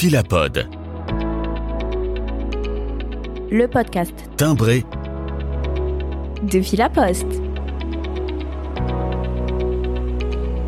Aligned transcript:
Philapod. 0.00 0.68
Le 3.50 3.66
podcast 3.66 4.14
Timbré 4.36 4.84
de 6.44 6.60
Philapost. 6.60 7.26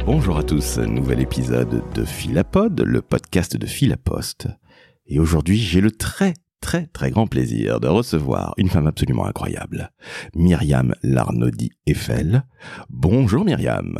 Bonjour 0.04 0.36
à 0.36 0.42
tous, 0.42 0.78
nouvel 0.78 1.20
épisode 1.20 1.84
de 1.94 2.04
Philapod, 2.04 2.80
le 2.80 3.02
podcast 3.02 3.56
de 3.56 3.66
Philapost. 3.66 4.48
Et 5.06 5.20
aujourd'hui, 5.20 5.58
j'ai 5.58 5.80
le 5.80 5.92
très 5.92 6.34
très 6.60 6.86
très 6.88 7.12
grand 7.12 7.28
plaisir 7.28 7.78
de 7.78 7.86
recevoir 7.86 8.52
une 8.56 8.68
femme 8.68 8.88
absolument 8.88 9.26
incroyable, 9.26 9.92
Myriam 10.34 10.92
Larnaudy 11.04 11.70
Eiffel. 11.86 12.42
Bonjour 12.88 13.44
Myriam. 13.44 13.96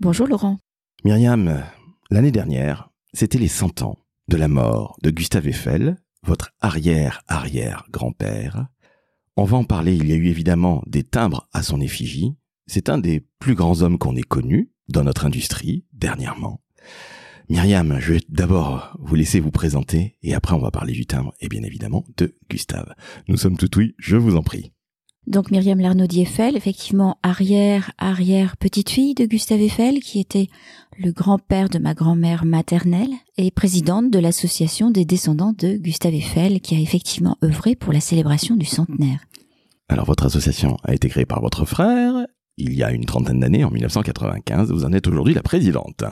Bonjour 0.00 0.26
Laurent. 0.26 0.58
Myriam, 1.02 1.62
l'année 2.10 2.30
dernière, 2.30 2.90
c'était 3.14 3.38
les 3.38 3.48
100 3.48 3.80
ans 3.80 3.96
de 4.28 4.36
la 4.36 4.48
mort 4.48 4.98
de 5.02 5.10
Gustave 5.10 5.48
Eiffel, 5.48 5.96
votre 6.22 6.52
arrière-arrière-grand-père. 6.60 8.66
On 9.36 9.44
va 9.44 9.56
en 9.56 9.64
parler, 9.64 9.94
il 9.94 10.08
y 10.08 10.12
a 10.12 10.16
eu 10.16 10.26
évidemment 10.26 10.82
des 10.86 11.04
timbres 11.04 11.48
à 11.52 11.62
son 11.62 11.80
effigie. 11.80 12.34
C'est 12.66 12.88
un 12.88 12.98
des 12.98 13.24
plus 13.38 13.54
grands 13.54 13.82
hommes 13.82 13.98
qu'on 13.98 14.16
ait 14.16 14.22
connus 14.22 14.72
dans 14.88 15.04
notre 15.04 15.26
industrie 15.26 15.84
dernièrement. 15.92 16.60
Myriam, 17.48 18.00
je 18.00 18.14
vais 18.14 18.20
d'abord 18.28 18.96
vous 18.98 19.14
laisser 19.14 19.38
vous 19.38 19.52
présenter 19.52 20.18
et 20.22 20.34
après 20.34 20.54
on 20.54 20.60
va 20.60 20.72
parler 20.72 20.92
du 20.92 21.06
timbre 21.06 21.32
et 21.40 21.48
bien 21.48 21.62
évidemment 21.62 22.04
de 22.16 22.34
Gustave. 22.50 22.92
Nous 23.28 23.36
sommes 23.36 23.56
tout 23.56 23.78
oui, 23.78 23.94
je 23.98 24.16
vous 24.16 24.36
en 24.36 24.42
prie. 24.42 24.72
Donc 25.26 25.50
Myriam 25.50 25.80
Larnaudy 25.80 26.22
Eiffel, 26.22 26.56
effectivement 26.56 27.18
arrière, 27.22 27.90
arrière 27.98 28.56
petite 28.56 28.90
fille 28.90 29.14
de 29.14 29.24
Gustave 29.24 29.60
Eiffel, 29.60 30.00
qui 30.00 30.20
était 30.20 30.48
le 30.98 31.10
grand-père 31.10 31.68
de 31.68 31.78
ma 31.78 31.94
grand-mère 31.94 32.44
maternelle 32.44 33.10
et 33.36 33.50
présidente 33.50 34.10
de 34.10 34.18
l'association 34.18 34.90
des 34.90 35.04
descendants 35.04 35.54
de 35.58 35.76
Gustave 35.76 36.14
Eiffel, 36.14 36.60
qui 36.60 36.76
a 36.76 36.78
effectivement 36.78 37.36
œuvré 37.42 37.74
pour 37.74 37.92
la 37.92 38.00
célébration 38.00 38.56
du 38.56 38.66
centenaire. 38.66 39.20
Alors 39.88 40.06
votre 40.06 40.26
association 40.26 40.76
a 40.84 40.94
été 40.94 41.08
créée 41.08 41.26
par 41.26 41.40
votre 41.40 41.64
frère 41.64 42.26
il 42.56 42.74
y 42.74 42.82
a 42.82 42.90
une 42.92 43.04
trentaine 43.04 43.40
d'années, 43.40 43.64
en 43.64 43.70
1995. 43.70 44.72
Vous 44.72 44.84
en 44.84 44.92
êtes 44.92 45.06
aujourd'hui 45.06 45.34
la 45.34 45.42
présidente. 45.42 46.04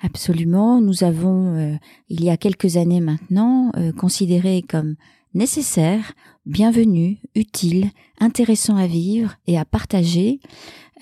Absolument. 0.00 0.80
Nous 0.80 1.04
avons, 1.04 1.54
euh, 1.54 1.76
il 2.08 2.22
y 2.22 2.30
a 2.30 2.36
quelques 2.36 2.76
années 2.76 3.00
maintenant, 3.00 3.72
euh, 3.76 3.92
considéré 3.92 4.62
comme 4.62 4.96
nécessaire, 5.34 6.12
bienvenu, 6.46 7.18
utile, 7.34 7.90
intéressant 8.20 8.76
à 8.76 8.86
vivre 8.86 9.34
et 9.46 9.58
à 9.58 9.64
partager, 9.64 10.40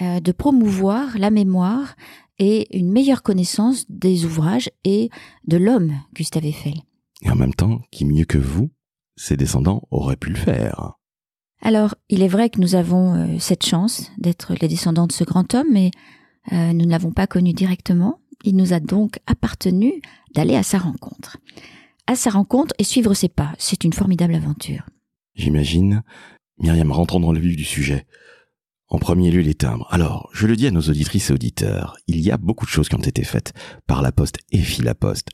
euh, 0.00 0.20
de 0.20 0.32
promouvoir 0.32 1.18
la 1.18 1.30
mémoire 1.30 1.94
et 2.38 2.76
une 2.76 2.90
meilleure 2.90 3.22
connaissance 3.22 3.84
des 3.90 4.24
ouvrages 4.24 4.70
et 4.84 5.10
de 5.46 5.56
l'homme 5.58 5.92
Gustave 6.14 6.46
Eiffel. 6.46 6.74
Et 7.22 7.30
en 7.30 7.36
même 7.36 7.54
temps, 7.54 7.80
qui 7.90 8.04
mieux 8.04 8.24
que 8.24 8.38
vous, 8.38 8.70
ses 9.16 9.36
descendants 9.36 9.82
auraient 9.90 10.16
pu 10.16 10.30
le 10.30 10.36
faire. 10.36 10.94
Alors, 11.60 11.94
il 12.08 12.22
est 12.22 12.28
vrai 12.28 12.50
que 12.50 12.60
nous 12.60 12.74
avons 12.74 13.14
euh, 13.14 13.38
cette 13.38 13.64
chance 13.64 14.10
d'être 14.18 14.54
les 14.60 14.66
descendants 14.66 15.06
de 15.06 15.12
ce 15.12 15.24
grand 15.24 15.54
homme, 15.54 15.68
mais 15.70 15.90
euh, 16.52 16.72
nous 16.72 16.86
ne 16.86 16.90
l'avons 16.90 17.12
pas 17.12 17.28
connu 17.28 17.52
directement. 17.52 18.18
Il 18.42 18.56
nous 18.56 18.72
a 18.72 18.80
donc 18.80 19.20
appartenu 19.26 20.02
d'aller 20.34 20.56
à 20.56 20.64
sa 20.64 20.78
rencontre. 20.78 21.36
Sa 22.14 22.30
rencontre 22.30 22.74
et 22.78 22.84
suivre 22.84 23.14
ses 23.14 23.28
pas, 23.28 23.52
c'est 23.58 23.84
une 23.84 23.92
formidable 23.92 24.34
aventure. 24.34 24.84
J'imagine. 25.34 26.02
Myriam, 26.58 26.92
rentrons 26.92 27.20
dans 27.20 27.32
le 27.32 27.40
vif 27.40 27.56
du 27.56 27.64
sujet. 27.64 28.06
En 28.88 28.98
premier 28.98 29.30
lieu, 29.30 29.40
les 29.40 29.54
timbres. 29.54 29.86
Alors, 29.90 30.28
je 30.32 30.46
le 30.46 30.54
dis 30.54 30.66
à 30.66 30.70
nos 30.70 30.82
auditrices 30.82 31.30
et 31.30 31.32
auditeurs, 31.32 31.96
il 32.06 32.20
y 32.20 32.30
a 32.30 32.36
beaucoup 32.36 32.66
de 32.66 32.70
choses 32.70 32.88
qui 32.90 32.94
ont 32.94 32.98
été 32.98 33.24
faites 33.24 33.54
par 33.86 34.02
la 34.02 34.12
Poste 34.12 34.38
et 34.50 34.58
Philaposte 34.58 35.28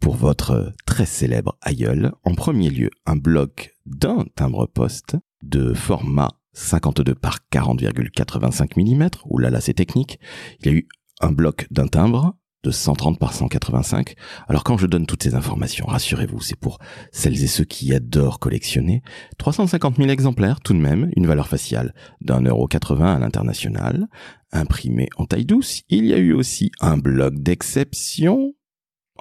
pour 0.00 0.16
votre 0.16 0.72
très 0.86 1.06
célèbre 1.06 1.56
aïeul. 1.62 2.12
En 2.24 2.34
premier 2.34 2.70
lieu, 2.70 2.90
un 3.06 3.16
bloc 3.16 3.74
d'un 3.86 4.24
timbre-poste 4.34 5.16
de 5.42 5.72
format 5.72 6.30
52 6.54 7.14
par 7.14 7.38
40,85 7.52 8.72
mm. 8.76 9.08
Ouh 9.26 9.38
là 9.38 9.50
là, 9.50 9.60
c'est 9.60 9.74
technique. 9.74 10.18
Il 10.60 10.66
y 10.66 10.68
a 10.70 10.72
eu 10.72 10.88
un 11.20 11.30
bloc 11.30 11.66
d'un 11.70 11.86
timbre 11.86 12.36
de 12.66 12.72
130 12.72 13.18
par 13.18 13.32
185. 13.32 14.14
Alors 14.48 14.64
quand 14.64 14.76
je 14.76 14.86
donne 14.86 15.06
toutes 15.06 15.22
ces 15.22 15.36
informations, 15.36 15.86
rassurez-vous, 15.86 16.40
c'est 16.40 16.58
pour 16.58 16.78
celles 17.12 17.42
et 17.42 17.46
ceux 17.46 17.64
qui 17.64 17.94
adorent 17.94 18.40
collectionner. 18.40 19.02
350 19.38 19.96
000 19.96 20.08
exemplaires 20.08 20.60
tout 20.60 20.72
de 20.72 20.78
même, 20.78 21.10
une 21.16 21.26
valeur 21.26 21.46
faciale 21.46 21.94
d'un 22.20 22.42
euro 22.42 22.66
80 22.66 23.14
à 23.14 23.18
l'international, 23.20 24.08
imprimé 24.50 25.08
en 25.16 25.26
taille 25.26 25.46
douce. 25.46 25.82
Il 25.88 26.06
y 26.06 26.12
a 26.12 26.18
eu 26.18 26.32
aussi 26.32 26.72
un 26.80 26.98
bloc 26.98 27.34
d'exception. 27.34 28.52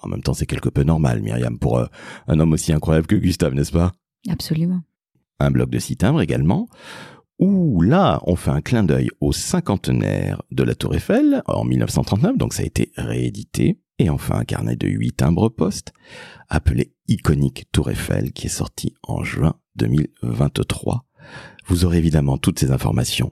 En 0.02 0.08
même 0.08 0.24
temps, 0.24 0.34
c'est 0.34 0.48
quelque 0.48 0.70
peu 0.70 0.84
normal, 0.84 1.22
Myriam, 1.22 1.60
pour 1.60 1.78
euh, 1.78 1.86
un 2.28 2.40
homme 2.40 2.54
aussi 2.54 2.74
incroyable 2.74 3.08
que 3.08 3.16
Gustave, 3.16 3.54
n'est-ce 3.54 3.72
pas? 3.72 3.92
Absolument. 4.28 4.82
Un 5.40 5.52
bloc 5.52 5.70
de 5.70 5.80
six 5.80 5.98
timbres 5.98 6.22
également 6.22 6.68
où 7.40 7.82
là, 7.82 8.22
on 8.24 8.36
fait 8.36 8.52
un 8.52 8.62
clin 8.62 8.84
d'œil 8.84 9.10
au 9.20 9.32
cinquantenaire 9.32 10.42
de 10.52 10.64
la 10.64 10.76
Tour 10.76 10.96
Eiffel 10.96 11.42
en 11.48 11.64
1939, 11.64 12.38
donc 12.38 12.54
ça 12.54 12.64
a 12.64 12.66
été 12.66 12.92
réédité. 12.96 13.80
Et 13.98 14.10
enfin, 14.10 14.36
un 14.36 14.44
carnet 14.44 14.76
de 14.76 14.88
huit 14.88 15.14
timbres 15.14 15.50
postes 15.50 15.94
appelé 16.50 16.94
Iconique 17.08 17.68
Tour 17.72 17.90
Eiffel 17.92 18.34
qui 18.34 18.48
est 18.48 18.50
sorti 18.50 18.94
en 19.04 19.24
juin 19.24 19.56
2023. 19.78 21.06
Vous 21.68 21.86
aurez 21.86 21.98
évidemment 21.98 22.38
toutes 22.38 22.60
ces 22.60 22.72
informations 22.72 23.32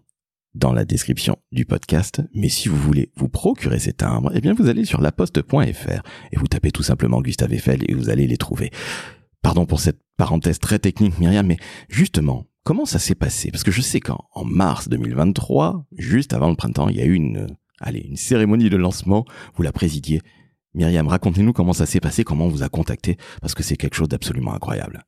dans 0.55 0.71
la 0.71 0.85
description 0.85 1.37
du 1.51 1.65
podcast, 1.65 2.21
mais 2.33 2.49
si 2.49 2.69
vous 2.69 2.77
voulez 2.77 3.11
vous 3.15 3.29
procurer 3.29 3.79
ces 3.79 3.93
timbres, 3.93 4.31
eh 4.35 4.41
bien 4.41 4.53
vous 4.53 4.67
allez 4.67 4.85
sur 4.85 5.01
laposte.fr 5.01 6.01
et 6.31 6.37
vous 6.37 6.47
tapez 6.47 6.71
tout 6.71 6.83
simplement 6.83 7.21
Gustave 7.21 7.53
Eiffel 7.53 7.83
et 7.89 7.93
vous 7.93 8.09
allez 8.09 8.27
les 8.27 8.37
trouver. 8.37 8.71
Pardon 9.41 9.65
pour 9.65 9.79
cette 9.79 9.99
parenthèse 10.15 10.59
très 10.59 10.79
technique 10.79 11.19
Myriam, 11.19 11.45
mais 11.45 11.57
justement, 11.89 12.45
Comment 12.63 12.85
ça 12.85 12.97
s'est 12.97 13.15
passé? 13.15 13.51
Parce 13.51 13.63
que 13.63 13.71
je 13.71 13.81
sais 13.81 13.99
qu'en 13.99 14.45
mars 14.45 14.87
2023, 14.87 15.85
juste 15.97 16.33
avant 16.33 16.49
le 16.49 16.55
printemps, 16.55 16.87
il 16.87 16.95
y 16.95 17.01
a 17.01 17.05
eu 17.05 17.13
une, 17.13 17.47
cérémonie 18.15 18.69
de 18.69 18.77
lancement. 18.77 19.25
Vous 19.55 19.63
la 19.63 19.73
présidiez. 19.73 20.21
Myriam, 20.73 21.07
racontez-nous 21.07 21.51
comment 21.51 21.73
ça 21.73 21.85
s'est 21.85 21.99
passé, 21.99 22.23
comment 22.23 22.45
on 22.45 22.49
vous 22.49 22.63
a 22.63 22.69
contacté, 22.69 23.17
parce 23.41 23.53
que 23.53 23.63
c'est 23.63 23.75
quelque 23.75 23.95
chose 23.95 24.07
d'absolument 24.07 24.53
incroyable. 24.53 25.03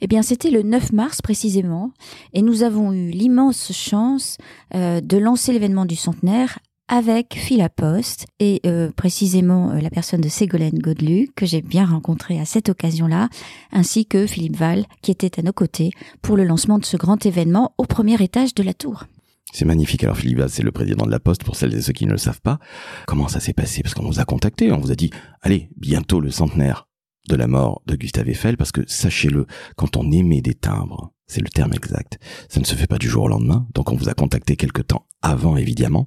Eh 0.00 0.08
bien, 0.08 0.22
c'était 0.22 0.50
le 0.50 0.62
9 0.62 0.92
mars 0.92 1.22
précisément, 1.22 1.92
et 2.34 2.42
nous 2.42 2.64
avons 2.64 2.92
eu 2.92 3.10
l'immense 3.10 3.72
chance 3.72 4.36
euh, 4.74 5.00
de 5.00 5.16
lancer 5.16 5.52
l'événement 5.52 5.86
du 5.86 5.96
centenaire 5.96 6.58
avec 6.88 7.34
Philapost 7.34 8.26
et 8.40 8.60
euh, 8.66 8.90
précisément 8.90 9.70
euh, 9.70 9.80
la 9.80 9.90
personne 9.90 10.20
de 10.20 10.28
Ségolène 10.28 10.78
Godelu 10.78 11.28
que 11.36 11.46
j'ai 11.46 11.62
bien 11.62 11.86
rencontrée 11.86 12.40
à 12.40 12.44
cette 12.44 12.68
occasion-là, 12.68 13.28
ainsi 13.72 14.06
que 14.06 14.26
Philippe 14.26 14.56
Val 14.56 14.86
qui 15.02 15.10
était 15.10 15.38
à 15.38 15.42
nos 15.42 15.52
côtés 15.52 15.90
pour 16.22 16.36
le 16.36 16.44
lancement 16.44 16.78
de 16.78 16.84
ce 16.84 16.96
grand 16.96 17.24
événement 17.24 17.74
au 17.78 17.84
premier 17.84 18.20
étage 18.22 18.54
de 18.54 18.62
la 18.62 18.74
tour. 18.74 19.04
C'est 19.52 19.64
magnifique. 19.64 20.04
Alors 20.04 20.16
Philippe 20.16 20.38
Val, 20.38 20.50
c'est 20.50 20.62
le 20.62 20.72
président 20.72 21.06
de 21.06 21.10
la 21.10 21.20
Poste 21.20 21.44
pour 21.44 21.56
celles 21.56 21.74
et 21.74 21.82
ceux 21.82 21.92
qui 21.92 22.06
ne 22.06 22.12
le 22.12 22.18
savent 22.18 22.40
pas. 22.40 22.58
Comment 23.06 23.28
ça 23.28 23.40
s'est 23.40 23.52
passé? 23.54 23.82
Parce 23.82 23.94
qu'on 23.94 24.02
nous 24.02 24.20
a 24.20 24.24
contactés, 24.24 24.72
on 24.72 24.78
vous 24.78 24.90
a 24.90 24.96
dit, 24.96 25.10
allez, 25.42 25.70
bientôt 25.76 26.20
le 26.20 26.30
centenaire 26.30 26.88
de 27.28 27.36
la 27.36 27.46
mort 27.46 27.82
de 27.86 27.94
Gustave 27.94 28.28
Eiffel, 28.28 28.56
parce 28.56 28.72
que 28.72 28.82
sachez-le, 28.86 29.46
quand 29.76 29.96
on 29.96 30.10
émet 30.10 30.40
des 30.40 30.54
timbres, 30.54 31.12
c'est 31.28 31.40
le 31.40 31.48
terme 31.48 31.72
exact. 31.74 32.18
Ça 32.48 32.58
ne 32.58 32.64
se 32.64 32.74
fait 32.74 32.86
pas 32.86 32.98
du 32.98 33.08
jour 33.08 33.24
au 33.24 33.28
lendemain, 33.28 33.66
donc 33.74 33.92
on 33.92 33.96
vous 33.96 34.08
a 34.08 34.14
contacté 34.14 34.56
quelque 34.56 34.82
temps 34.82 35.06
avant, 35.22 35.56
évidemment. 35.56 36.06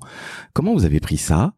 Comment 0.53 0.73
vous 0.73 0.85
avez 0.85 0.99
pris 0.99 1.17
ça? 1.17 1.53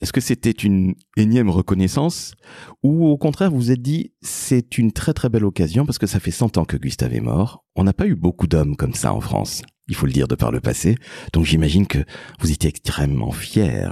Est-ce 0.00 0.12
que 0.12 0.20
c'était 0.20 0.50
une 0.50 0.94
énième 1.16 1.50
reconnaissance? 1.50 2.34
Ou 2.82 3.06
au 3.06 3.16
contraire, 3.16 3.50
vous 3.50 3.56
vous 3.56 3.70
êtes 3.70 3.82
dit, 3.82 4.12
c'est 4.20 4.78
une 4.78 4.92
très 4.92 5.14
très 5.14 5.28
belle 5.28 5.44
occasion 5.44 5.86
parce 5.86 5.98
que 5.98 6.06
ça 6.06 6.20
fait 6.20 6.30
100 6.30 6.58
ans 6.58 6.64
que 6.64 6.76
Gustave 6.76 7.14
est 7.14 7.20
mort. 7.20 7.64
On 7.74 7.84
n'a 7.84 7.92
pas 7.92 8.06
eu 8.06 8.14
beaucoup 8.14 8.46
d'hommes 8.46 8.76
comme 8.76 8.94
ça 8.94 9.14
en 9.14 9.20
France, 9.20 9.62
il 9.88 9.94
faut 9.94 10.06
le 10.06 10.12
dire 10.12 10.28
de 10.28 10.34
par 10.34 10.52
le 10.52 10.60
passé. 10.60 10.96
Donc 11.32 11.44
j'imagine 11.44 11.86
que 11.86 12.04
vous 12.40 12.52
étiez 12.52 12.68
extrêmement 12.68 13.32
fiers. 13.32 13.88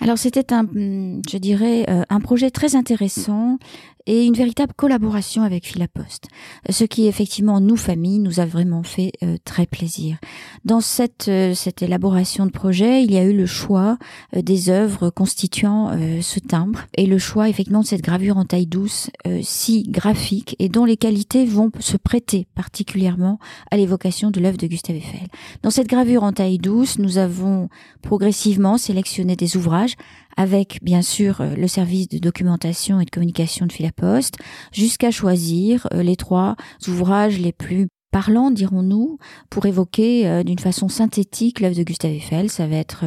Alors 0.00 0.18
c'était 0.18 0.52
un, 0.52 0.66
je 0.72 1.38
dirais, 1.38 1.88
euh, 1.88 2.02
un 2.08 2.20
projet 2.20 2.50
très 2.50 2.74
intéressant 2.74 3.58
et 4.06 4.24
une 4.24 4.34
véritable 4.34 4.72
collaboration 4.74 5.42
avec 5.42 5.66
Philapost. 5.66 6.26
Ce 6.68 6.84
qui 6.84 7.06
effectivement 7.06 7.60
nous 7.60 7.76
famille 7.76 8.18
nous 8.18 8.40
a 8.40 8.46
vraiment 8.46 8.82
fait 8.82 9.12
euh, 9.22 9.36
très 9.44 9.66
plaisir. 9.66 10.18
Dans 10.64 10.80
cette 10.80 11.28
euh, 11.28 11.54
cette 11.54 11.82
élaboration 11.82 12.46
de 12.46 12.50
projet, 12.50 13.02
il 13.02 13.12
y 13.12 13.16
a 13.16 13.24
eu 13.24 13.34
le 13.34 13.46
choix 13.46 13.98
euh, 14.36 14.42
des 14.42 14.68
œuvres 14.68 15.10
constituant 15.10 15.90
ce 16.20 16.40
timbre 16.40 16.80
et 16.96 17.06
le 17.06 17.18
choix 17.18 17.48
effectivement 17.48 17.80
de 17.80 17.86
cette 17.86 18.02
gravure 18.02 18.36
en 18.36 18.44
taille 18.44 18.66
douce 18.66 19.10
si 19.42 19.84
graphique 19.84 20.56
et 20.58 20.68
dont 20.68 20.84
les 20.84 20.96
qualités 20.96 21.44
vont 21.44 21.70
se 21.78 21.96
prêter 21.96 22.46
particulièrement 22.54 23.38
à 23.70 23.76
l'évocation 23.76 24.30
de 24.30 24.40
l'œuvre 24.40 24.56
de 24.56 24.66
Gustave 24.66 24.96
Eiffel. 24.96 25.28
Dans 25.62 25.70
cette 25.70 25.88
gravure 25.88 26.22
en 26.22 26.32
taille 26.32 26.58
douce, 26.58 26.98
nous 26.98 27.18
avons 27.18 27.68
progressivement 28.02 28.78
sélectionné 28.78 29.36
des 29.36 29.56
ouvrages 29.56 29.94
avec 30.36 30.78
bien 30.82 31.02
sûr 31.02 31.40
euh, 31.40 31.54
le 31.54 31.68
service 31.68 32.08
de 32.08 32.18
documentation 32.18 33.00
et 33.00 33.04
de 33.04 33.10
communication 33.10 33.66
de 33.66 33.72
Philapost, 33.72 34.36
jusqu'à 34.72 35.10
choisir 35.10 35.86
euh, 35.92 36.02
les 36.02 36.16
trois 36.16 36.56
ouvrages 36.88 37.38
les 37.38 37.52
plus 37.52 37.88
parlants, 38.10 38.50
dirons-nous, 38.50 39.18
pour 39.50 39.66
évoquer 39.66 40.26
euh, 40.28 40.42
d'une 40.42 40.58
façon 40.58 40.88
synthétique 40.88 41.60
l'œuvre 41.60 41.76
de 41.76 41.82
Gustave 41.82 42.12
Eiffel. 42.12 42.50
Ça 42.50 42.66
va 42.66 42.76
être 42.76 43.04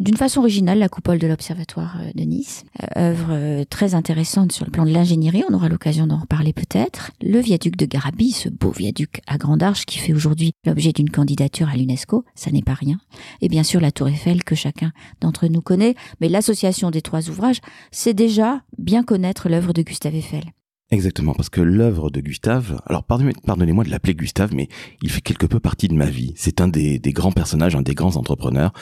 d'une 0.00 0.16
façon 0.16 0.40
originale 0.40 0.78
la 0.78 0.88
coupole 0.88 1.18
de 1.18 1.26
l'Observatoire 1.26 1.98
euh, 2.00 2.10
de 2.14 2.24
Nice, 2.24 2.64
euh, 2.82 3.10
œuvre 3.10 3.28
euh, 3.30 3.64
très 3.68 3.94
intéressante 3.94 4.50
sur 4.50 4.64
le 4.64 4.70
plan 4.70 4.86
de 4.86 4.90
l'ingénierie, 4.90 5.44
on 5.48 5.54
aura 5.54 5.68
l'occasion 5.68 6.06
d'en 6.06 6.18
reparler 6.18 6.54
peut-être. 6.54 7.12
Le 7.22 7.38
viaduc 7.38 7.76
de 7.76 7.84
Garabi, 7.84 8.32
ce 8.32 8.48
beau 8.48 8.70
viaduc 8.70 9.20
à 9.26 9.36
grande 9.36 9.62
arche 9.62 9.84
qui 9.84 9.98
fait 9.98 10.14
aujourd'hui 10.14 10.52
l'objet 10.66 10.92
d'une 10.92 11.10
candidature 11.10 11.68
à 11.68 11.76
l'UNESCO, 11.76 12.24
ça 12.34 12.50
n'est 12.50 12.62
pas 12.62 12.74
rien. 12.74 12.98
Et 13.42 13.48
bien 13.48 13.62
sûr 13.62 13.80
la 13.80 13.92
tour 13.92 14.08
Eiffel 14.08 14.42
que 14.42 14.54
chacun 14.54 14.92
d'entre 15.20 15.46
nous 15.46 15.60
connaît, 15.60 15.94
mais 16.20 16.28
l'association 16.28 16.90
des 16.90 17.02
trois 17.02 17.28
ouvrages, 17.28 17.60
c'est 17.90 18.14
déjà 18.14 18.62
bien 18.78 19.02
connaître 19.02 19.50
l'œuvre 19.50 19.74
de 19.74 19.82
Gustave 19.82 20.14
Eiffel. 20.14 20.44
Exactement, 20.90 21.34
parce 21.34 21.50
que 21.50 21.60
l'œuvre 21.60 22.10
de 22.10 22.20
Gustave, 22.20 22.80
alors 22.86 23.04
pardonnez-moi 23.04 23.84
de 23.84 23.90
l'appeler 23.90 24.14
Gustave, 24.14 24.54
mais 24.54 24.68
il 25.02 25.10
fait 25.10 25.20
quelque 25.20 25.46
peu 25.46 25.60
partie 25.60 25.86
de 25.86 25.94
ma 25.94 26.06
vie. 26.06 26.32
C'est 26.36 26.60
un 26.60 26.66
des, 26.66 26.98
des 26.98 27.12
grands 27.12 27.30
personnages, 27.30 27.76
un 27.76 27.82
des 27.82 27.94
grands 27.94 28.16
entrepreneurs. 28.16 28.72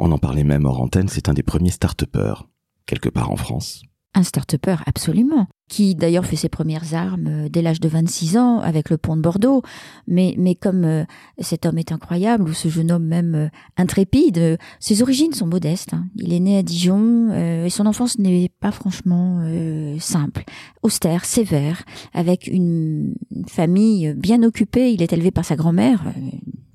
On 0.00 0.12
en 0.12 0.18
parlait 0.18 0.44
même 0.44 0.64
hors 0.64 0.80
antenne, 0.80 1.08
c'est 1.08 1.28
un 1.28 1.34
des 1.34 1.42
premiers 1.42 1.72
start-upers, 1.72 2.48
quelque 2.86 3.08
part 3.08 3.32
en 3.32 3.36
France. 3.36 3.82
Un 4.14 4.22
start-upper, 4.22 4.76
absolument 4.86 5.48
qui 5.68 5.94
d'ailleurs 5.94 6.24
fait 6.24 6.36
ses 6.36 6.48
premières 6.48 6.94
armes 6.94 7.26
euh, 7.28 7.48
dès 7.48 7.62
l'âge 7.62 7.80
de 7.80 7.88
26 7.88 8.36
ans 8.36 8.60
avec 8.60 8.90
le 8.90 8.96
pont 8.96 9.16
de 9.16 9.22
Bordeaux. 9.22 9.62
Mais, 10.06 10.34
mais 10.38 10.54
comme 10.54 10.84
euh, 10.84 11.04
cet 11.38 11.66
homme 11.66 11.78
est 11.78 11.92
incroyable, 11.92 12.48
ou 12.48 12.52
ce 12.52 12.68
jeune 12.68 12.90
homme 12.90 13.04
même 13.04 13.34
euh, 13.34 13.48
intrépide, 13.76 14.58
ses 14.80 15.02
origines 15.02 15.32
sont 15.32 15.46
modestes. 15.46 15.94
Hein. 15.94 16.06
Il 16.16 16.32
est 16.32 16.40
né 16.40 16.58
à 16.58 16.62
Dijon 16.62 17.32
et 17.32 17.70
son 17.70 17.86
enfance 17.86 18.18
n'est 18.18 18.50
pas 18.60 18.72
franchement 18.72 19.42
simple, 19.98 20.44
austère, 20.82 21.24
sévère, 21.24 21.84
avec 22.14 22.46
une 22.46 23.14
famille 23.46 24.14
bien 24.14 24.42
occupée. 24.42 24.92
Il 24.92 25.02
est 25.02 25.12
élevé 25.12 25.30
par 25.30 25.44
sa 25.44 25.56
grand-mère, 25.56 26.02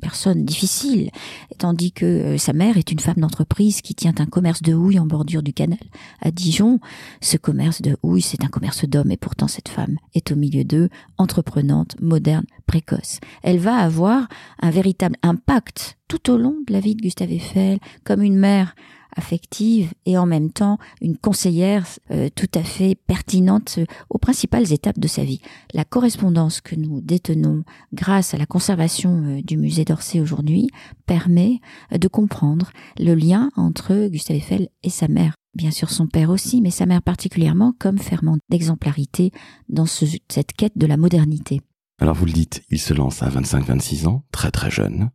personne 0.03 0.43
difficile, 0.43 1.09
tandis 1.57 1.93
que 1.93 2.37
sa 2.37 2.53
mère 2.53 2.77
est 2.77 2.91
une 2.91 2.99
femme 2.99 3.17
d'entreprise 3.17 3.81
qui 3.81 3.95
tient 3.95 4.13
un 4.19 4.25
commerce 4.25 4.61
de 4.61 4.73
houille 4.73 4.99
en 4.99 5.05
bordure 5.05 5.41
du 5.41 5.53
canal 5.53 5.79
à 6.21 6.29
Dijon. 6.29 6.79
Ce 7.21 7.37
commerce 7.37 7.81
de 7.81 7.97
houille, 8.03 8.21
c'est 8.21 8.43
un 8.43 8.49
commerce 8.49 8.82
d'homme 8.85 9.11
et 9.11 9.17
pourtant 9.17 9.47
cette 9.47 9.69
femme 9.69 9.97
est 10.13 10.31
au 10.31 10.35
milieu 10.35 10.63
d'eux, 10.63 10.89
entreprenante, 11.17 11.95
moderne, 12.01 12.45
précoce. 12.65 13.19
Elle 13.41 13.59
va 13.59 13.75
avoir 13.75 14.27
un 14.61 14.71
véritable 14.71 15.17
impact 15.23 15.97
tout 16.07 16.31
au 16.31 16.37
long 16.37 16.57
de 16.67 16.73
la 16.73 16.79
vie 16.79 16.95
de 16.95 17.01
Gustave 17.01 17.31
Eiffel, 17.31 17.79
comme 18.03 18.21
une 18.21 18.37
mère 18.37 18.75
affective 19.15 19.93
et 20.05 20.17
en 20.17 20.25
même 20.25 20.51
temps 20.51 20.77
une 21.01 21.17
conseillère 21.17 21.85
euh, 22.11 22.29
tout 22.35 22.49
à 22.55 22.63
fait 22.63 22.95
pertinente 23.07 23.79
aux 24.09 24.17
principales 24.17 24.71
étapes 24.73 24.99
de 24.99 25.07
sa 25.07 25.23
vie. 25.23 25.41
La 25.73 25.85
correspondance 25.85 26.61
que 26.61 26.75
nous 26.75 27.01
détenons 27.01 27.63
grâce 27.93 28.33
à 28.33 28.37
la 28.37 28.45
conservation 28.45 29.23
euh, 29.25 29.41
du 29.41 29.57
musée 29.57 29.85
d'Orsay 29.85 30.19
aujourd'hui 30.19 30.69
permet 31.05 31.59
euh, 31.91 31.97
de 31.97 32.07
comprendre 32.07 32.71
le 32.99 33.13
lien 33.13 33.51
entre 33.55 34.07
Gustave 34.07 34.37
Eiffel 34.37 34.69
et 34.83 34.89
sa 34.89 35.07
mère 35.07 35.35
bien 35.55 35.71
sûr 35.71 35.89
son 35.89 36.07
père 36.07 36.29
aussi, 36.29 36.61
mais 36.61 36.71
sa 36.71 36.85
mère 36.85 37.01
particulièrement, 37.01 37.73
comme 37.79 37.97
ferment 37.97 38.37
d'exemplarité 38.49 39.31
dans 39.69 39.85
cette 39.85 40.53
quête 40.57 40.77
de 40.77 40.87
la 40.87 40.97
modernité. 40.97 41.61
Alors 41.99 42.15
vous 42.15 42.25
le 42.25 42.31
dites, 42.31 42.63
il 42.69 42.79
se 42.79 42.93
lance 42.93 43.23
à 43.23 43.29
25-26 43.29 44.07
ans, 44.07 44.25
très 44.31 44.51
très 44.51 44.71
jeune. 44.71 45.11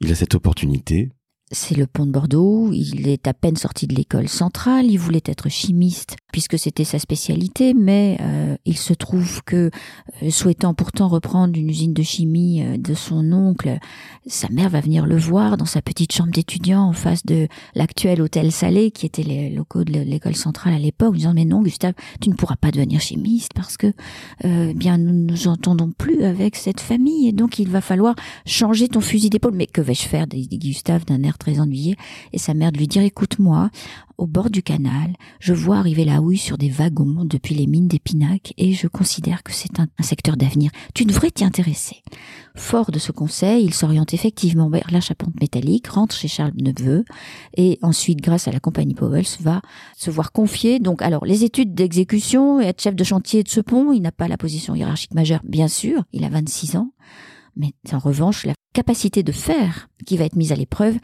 Il 0.00 0.10
a 0.10 0.14
cette 0.14 0.34
opportunité 0.34 1.10
c'est 1.52 1.76
le 1.76 1.86
pont 1.86 2.06
de 2.06 2.12
Bordeaux, 2.12 2.70
il 2.72 3.08
est 3.08 3.26
à 3.26 3.34
peine 3.34 3.56
sorti 3.56 3.86
de 3.86 3.94
l'école 3.94 4.28
centrale, 4.28 4.86
il 4.86 4.98
voulait 4.98 5.22
être 5.26 5.48
chimiste 5.48 6.16
puisque 6.30 6.58
c'était 6.58 6.84
sa 6.84 6.98
spécialité, 6.98 7.74
mais 7.74 8.16
euh, 8.20 8.56
il 8.64 8.76
se 8.76 8.92
trouve 8.92 9.42
que, 9.42 9.70
euh, 10.22 10.30
souhaitant 10.30 10.74
pourtant 10.74 11.08
reprendre 11.08 11.58
une 11.58 11.68
usine 11.68 11.92
de 11.92 12.02
chimie 12.02 12.62
euh, 12.62 12.76
de 12.76 12.94
son 12.94 13.32
oncle, 13.32 13.78
sa 14.26 14.48
mère 14.48 14.68
va 14.68 14.80
venir 14.80 15.06
le 15.06 15.16
voir 15.16 15.56
dans 15.56 15.66
sa 15.66 15.82
petite 15.82 16.12
chambre 16.12 16.30
d'étudiant 16.30 16.82
en 16.82 16.92
face 16.92 17.26
de 17.26 17.48
l'actuel 17.74 18.22
hôtel 18.22 18.52
Salé, 18.52 18.90
qui 18.90 19.06
était 19.06 19.22
les 19.22 19.50
locaux 19.50 19.84
de 19.84 19.92
l'école 19.92 20.36
centrale 20.36 20.74
à 20.74 20.78
l'époque, 20.78 21.16
disant 21.16 21.34
mais 21.34 21.44
non 21.44 21.62
Gustave, 21.62 21.94
tu 22.20 22.30
ne 22.30 22.34
pourras 22.34 22.56
pas 22.56 22.70
devenir 22.70 23.00
chimiste 23.00 23.52
parce 23.54 23.76
que 23.76 23.92
bien 24.72 24.98
nous 24.98 25.12
ne 25.12 25.30
nous 25.30 25.48
entendons 25.48 25.90
plus 25.90 26.22
avec 26.22 26.56
cette 26.56 26.80
famille. 26.80 27.28
Et 27.28 27.32
donc 27.32 27.58
il 27.58 27.68
va 27.68 27.80
falloir 27.80 28.14
changer 28.46 28.88
ton 28.88 29.00
fusil 29.00 29.30
d'épaule. 29.30 29.54
Mais 29.54 29.66
que 29.66 29.80
vais-je 29.80 30.02
faire 30.02 30.26
dit 30.26 30.48
Gustave 30.48 31.04
d'un 31.04 31.22
air 31.22 31.38
très 31.40 31.58
ennuyé, 31.58 31.96
et 32.32 32.38
sa 32.38 32.54
mère 32.54 32.70
lui 32.70 32.86
dire 32.86 33.02
écoute-moi, 33.02 33.70
au 34.20 34.26
bord 34.26 34.50
du 34.50 34.62
canal, 34.62 35.16
je 35.40 35.54
vois 35.54 35.78
arriver 35.78 36.04
la 36.04 36.20
houille 36.20 36.36
sur 36.36 36.58
des 36.58 36.68
wagons 36.68 37.24
depuis 37.24 37.54
les 37.54 37.66
mines 37.66 37.88
d'Épinac 37.88 38.52
et 38.58 38.74
je 38.74 38.86
considère 38.86 39.42
que 39.42 39.52
c'est 39.52 39.80
un, 39.80 39.86
secteur 40.02 40.36
d'avenir. 40.36 40.70
Tu 40.94 41.06
devrais 41.06 41.30
t'y 41.30 41.42
intéresser. 41.42 42.02
Fort 42.54 42.90
de 42.90 42.98
ce 42.98 43.12
conseil, 43.12 43.64
il 43.64 43.72
s'oriente 43.72 44.12
effectivement 44.12 44.68
vers 44.68 44.88
la 44.92 45.00
charpente 45.00 45.40
métallique, 45.40 45.86
rentre 45.86 46.14
chez 46.14 46.28
Charles 46.28 46.52
Neveu 46.56 47.04
et 47.56 47.78
ensuite, 47.80 48.20
grâce 48.20 48.46
à 48.46 48.52
la 48.52 48.60
compagnie 48.60 48.94
Powell, 48.94 49.24
va 49.40 49.62
se 49.96 50.10
voir 50.10 50.32
confier 50.32 50.80
donc 50.80 51.00
alors 51.00 51.24
les 51.24 51.42
études 51.42 51.74
d'exécution 51.74 52.60
et 52.60 52.66
être 52.66 52.82
chef 52.82 52.94
de 52.94 53.04
chantier 53.04 53.42
de 53.42 53.48
ce 53.48 53.60
pont. 53.60 53.90
Il 53.90 54.02
n'a 54.02 54.12
pas 54.12 54.28
la 54.28 54.36
position 54.36 54.74
hiérarchique 54.74 55.14
majeure, 55.14 55.40
bien 55.44 55.68
sûr. 55.68 56.04
Il 56.12 56.24
a 56.24 56.28
26 56.28 56.76
ans 56.76 56.92
mais 57.56 57.72
en 57.92 57.98
revanche 57.98 58.46
la 58.46 58.54
capacité 58.72 59.22
de 59.22 59.32
faire 59.32 59.88
qui 60.06 60.16
va 60.16 60.24
être 60.24 60.36
mise 60.36 60.52
à 60.52 60.56
l'épreuve. 60.56 60.96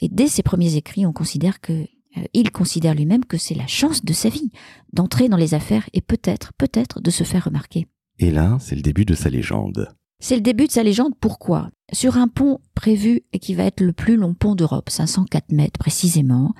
Et 0.00 0.08
dès 0.08 0.28
ses 0.28 0.42
premiers 0.42 0.76
écrits, 0.76 1.06
on 1.06 1.12
considère 1.12 1.60
que 1.60 1.72
euh, 1.72 2.22
il 2.32 2.50
considère 2.50 2.94
lui-même 2.94 3.24
que 3.24 3.38
c'est 3.38 3.54
la 3.54 3.66
chance 3.66 4.04
de 4.04 4.12
sa 4.12 4.28
vie 4.28 4.50
d'entrer 4.92 5.28
dans 5.28 5.36
les 5.36 5.54
affaires 5.54 5.88
et 5.92 6.00
peut-être, 6.00 6.52
peut-être 6.54 7.00
de 7.00 7.10
se 7.10 7.24
faire 7.24 7.44
remarquer. 7.44 7.86
Et 8.18 8.30
là, 8.30 8.58
c'est 8.60 8.76
le 8.76 8.82
début 8.82 9.04
de 9.04 9.14
sa 9.14 9.30
légende. 9.30 9.88
C'est 10.20 10.36
le 10.36 10.42
début 10.42 10.66
de 10.66 10.72
sa 10.72 10.82
légende. 10.82 11.14
Pourquoi? 11.20 11.70
Sur 11.92 12.16
un 12.16 12.28
pont 12.28 12.60
prévu 12.74 13.22
et 13.32 13.38
qui 13.38 13.54
va 13.54 13.64
être 13.64 13.80
le 13.80 13.92
plus 13.92 14.16
long 14.16 14.34
pont 14.34 14.54
d'Europe, 14.54 14.88
504 14.88 15.52
mètres 15.52 15.78
précisément, 15.78 16.54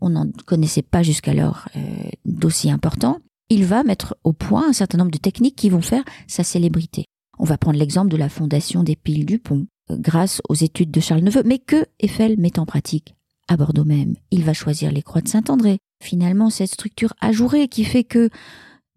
on 0.00 0.10
n'en 0.10 0.30
connaissait 0.46 0.82
pas 0.82 1.02
jusqu'alors 1.02 1.68
euh, 1.76 1.80
d'aussi 2.24 2.70
important. 2.70 3.18
Il 3.48 3.64
va 3.64 3.82
mettre 3.82 4.16
au 4.24 4.32
point 4.32 4.68
un 4.68 4.72
certain 4.72 4.98
nombre 4.98 5.10
de 5.10 5.18
techniques 5.18 5.56
qui 5.56 5.70
vont 5.70 5.80
faire 5.80 6.04
sa 6.26 6.44
célébrité. 6.44 7.06
On 7.38 7.44
va 7.44 7.56
prendre 7.56 7.78
l'exemple 7.78 8.10
de 8.10 8.16
la 8.16 8.28
fondation 8.28 8.82
des 8.82 8.96
piles 8.96 9.24
du 9.24 9.38
pont, 9.38 9.66
grâce 9.90 10.40
aux 10.48 10.54
études 10.54 10.90
de 10.90 11.00
Charles 11.00 11.22
Neveu, 11.22 11.42
mais 11.44 11.58
que 11.58 11.86
Eiffel 12.00 12.36
met 12.38 12.58
en 12.58 12.66
pratique. 12.66 13.14
À 13.48 13.56
Bordeaux 13.56 13.84
même, 13.84 14.14
il 14.30 14.44
va 14.44 14.52
choisir 14.52 14.92
les 14.92 15.02
croix 15.02 15.22
de 15.22 15.28
Saint-André. 15.28 15.78
Finalement, 16.02 16.50
cette 16.50 16.72
structure 16.72 17.14
ajourée 17.20 17.68
qui 17.68 17.84
fait 17.84 18.04
que, 18.04 18.28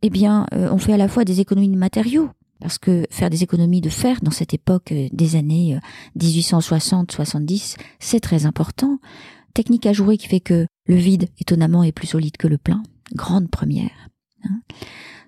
eh 0.02 0.10
bien, 0.10 0.46
euh, 0.54 0.70
on 0.72 0.78
fait 0.78 0.94
à 0.94 0.98
la 0.98 1.08
fois 1.08 1.24
des 1.24 1.40
économies 1.40 1.70
de 1.70 1.78
matériaux, 1.78 2.30
parce 2.60 2.78
que 2.78 3.06
faire 3.10 3.30
des 3.30 3.44
économies 3.44 3.82
de 3.82 3.90
fer 3.90 4.20
dans 4.22 4.32
cette 4.32 4.54
époque 4.54 4.92
euh, 4.92 5.08
des 5.14 5.36
années 5.36 5.80
1860-70, 6.20 7.78
c'est 8.00 8.20
très 8.20 8.46
important. 8.46 9.00
Technique 9.54 9.86
ajourée 9.86 10.18
qui 10.18 10.28
fait 10.28 10.40
que 10.42 10.68
le 10.86 10.96
vide, 10.96 11.30
étonnamment, 11.40 11.84
est 11.84 11.92
plus 11.92 12.08
solide 12.08 12.38
que 12.38 12.48
le 12.48 12.58
plein. 12.58 12.84
Grande 13.14 13.50
première. 13.50 14.10
Hein 14.44 14.62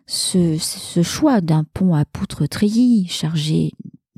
ce, 0.05 0.57
ce 0.57 1.01
choix 1.01 1.41
d'un 1.41 1.63
pont 1.63 1.95
à 1.95 2.05
poutre 2.05 2.45
treillis 2.45 3.07
chargé 3.07 3.71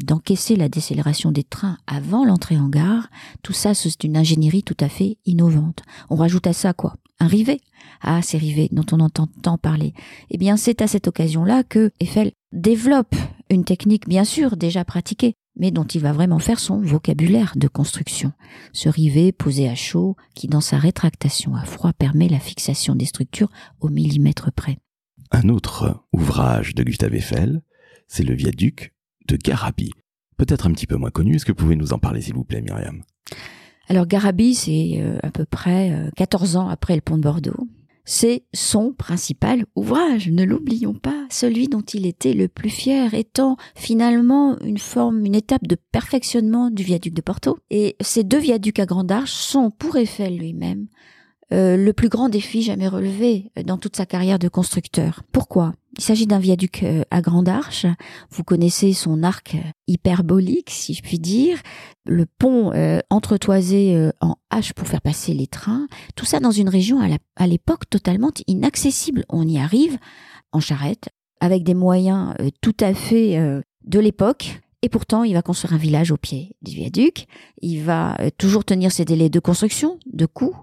d'encaisser 0.03 0.55
la 0.55 0.69
décélération 0.69 1.31
des 1.31 1.43
trains 1.43 1.77
avant 1.87 2.25
l'entrée 2.25 2.57
en 2.57 2.69
gare, 2.69 3.09
tout 3.43 3.53
ça 3.53 3.73
c'est 3.73 4.03
une 4.03 4.17
ingénierie 4.17 4.63
tout 4.63 4.77
à 4.79 4.89
fait 4.89 5.17
innovante. 5.25 5.83
On 6.09 6.15
rajoute 6.15 6.47
à 6.47 6.53
ça 6.53 6.73
quoi? 6.73 6.95
Un 7.19 7.27
rivet? 7.27 7.61
Ah, 8.01 8.21
ces 8.21 8.37
rivets 8.37 8.69
dont 8.71 8.85
on 8.91 8.99
entend 8.99 9.27
tant 9.41 9.57
parler. 9.57 9.93
Eh 10.29 10.37
bien, 10.37 10.57
c'est 10.57 10.81
à 10.81 10.87
cette 10.87 11.07
occasion-là 11.07 11.63
que 11.63 11.91
Eiffel 11.99 12.33
développe 12.51 13.15
une 13.49 13.63
technique 13.63 14.07
bien 14.07 14.25
sûr 14.25 14.57
déjà 14.57 14.83
pratiquée, 14.83 15.35
mais 15.57 15.71
dont 15.71 15.85
il 15.85 16.01
va 16.01 16.11
vraiment 16.11 16.39
faire 16.39 16.59
son 16.59 16.81
vocabulaire 16.81 17.53
de 17.55 17.67
construction. 17.67 18.33
Ce 18.73 18.89
rivet 18.89 19.31
posé 19.31 19.69
à 19.69 19.75
chaud 19.75 20.15
qui 20.33 20.47
dans 20.47 20.61
sa 20.61 20.77
rétractation 20.77 21.55
à 21.55 21.63
froid 21.63 21.93
permet 21.93 22.27
la 22.27 22.39
fixation 22.39 22.95
des 22.95 23.05
structures 23.05 23.49
au 23.79 23.89
millimètre 23.89 24.51
près. 24.51 24.77
Un 25.31 25.49
autre 25.49 26.03
ouvrage 26.11 26.75
de 26.75 26.83
Gustave 26.83 27.15
Eiffel, 27.15 27.61
c'est 28.07 28.23
le 28.23 28.35
viaduc 28.35 28.93
de 29.27 29.37
Garabi. 29.37 29.91
Peut-être 30.37 30.67
un 30.67 30.71
petit 30.71 30.87
peu 30.87 30.95
moins 30.95 31.11
connu. 31.11 31.35
Est-ce 31.35 31.45
que 31.45 31.51
vous 31.51 31.57
pouvez 31.57 31.75
nous 31.75 31.93
en 31.93 31.99
parler, 31.99 32.21
s'il 32.21 32.33
vous 32.33 32.43
plaît, 32.43 32.61
Myriam? 32.61 33.01
Alors, 33.87 34.05
Garabi, 34.07 34.55
c'est 34.55 34.95
euh, 34.97 35.17
à 35.23 35.31
peu 35.31 35.45
près 35.45 36.09
14 36.15 36.55
euh, 36.55 36.59
ans 36.59 36.69
après 36.69 36.95
le 36.95 37.01
pont 37.01 37.17
de 37.17 37.23
Bordeaux. 37.23 37.67
C'est 38.07 38.43
son 38.53 38.93
principal 38.93 39.65
ouvrage, 39.75 40.29
ne 40.29 40.43
l'oublions 40.43 40.93
pas, 40.93 41.25
celui 41.31 41.67
dont 41.67 41.81
il 41.81 42.05
était 42.05 42.33
le 42.33 42.47
plus 42.47 42.69
fier, 42.69 43.15
étant 43.15 43.57
finalement 43.75 44.59
une 44.59 44.77
forme, 44.77 45.25
une 45.25 45.33
étape 45.33 45.65
de 45.67 45.75
perfectionnement 45.91 46.69
du 46.69 46.83
viaduc 46.83 47.15
de 47.15 47.21
Porto. 47.21 47.57
Et 47.71 47.95
ces 48.01 48.23
deux 48.23 48.37
viaducs 48.37 48.77
à 48.77 48.85
grande 48.85 49.11
arche 49.11 49.31
sont, 49.31 49.71
pour 49.71 49.97
Eiffel 49.97 50.37
lui-même, 50.37 50.87
euh, 51.53 51.77
le 51.77 51.93
plus 51.93 52.09
grand 52.09 52.27
défi 52.27 52.63
jamais 52.63 52.87
relevé 52.87 53.51
euh, 53.57 53.63
dans 53.63 53.77
toute 53.77 53.95
sa 53.95 54.05
carrière 54.05 54.39
de 54.39 54.47
constructeur. 54.47 55.21
Pourquoi? 55.31 55.73
Il 55.97 56.03
s'agit 56.03 56.25
d'un 56.25 56.39
viaduc 56.39 56.81
euh, 56.83 57.03
à 57.11 57.21
grande 57.21 57.47
arche. 57.47 57.85
Vous 58.31 58.43
connaissez 58.43 58.93
son 58.93 59.21
arc 59.21 59.55
hyperbolique, 59.87 60.71
si 60.71 60.95
je 60.95 61.03
puis 61.03 61.19
dire, 61.19 61.59
le 62.05 62.25
pont 62.25 62.71
entretoisé 63.09 64.11
en 64.19 64.35
H 64.51 64.73
pour 64.73 64.87
faire 64.87 65.01
passer 65.01 65.33
les 65.33 65.47
trains. 65.47 65.87
Tout 66.15 66.25
ça 66.25 66.39
dans 66.39 66.51
une 66.51 66.69
région 66.69 66.99
à 67.35 67.47
l'époque 67.47 67.89
totalement 67.89 68.31
inaccessible. 68.47 69.25
On 69.29 69.47
y 69.47 69.57
arrive 69.57 69.97
en 70.51 70.59
charrette 70.59 71.09
avec 71.39 71.63
des 71.63 71.73
moyens 71.73 72.33
tout 72.61 72.75
à 72.79 72.93
fait 72.93 73.61
de 73.85 73.99
l'époque. 73.99 74.61
Et 74.81 74.89
pourtant, 74.89 75.23
il 75.23 75.33
va 75.33 75.41
construire 75.41 75.73
un 75.73 75.77
village 75.77 76.11
au 76.11 76.17
pied 76.17 76.55
du 76.61 76.75
viaduc. 76.75 77.25
Il 77.61 77.81
va 77.81 78.17
toujours 78.37 78.65
tenir 78.65 78.91
ses 78.91 79.05
délais 79.05 79.29
de 79.29 79.39
construction, 79.39 79.97
de 80.13 80.27
coûts, 80.27 80.55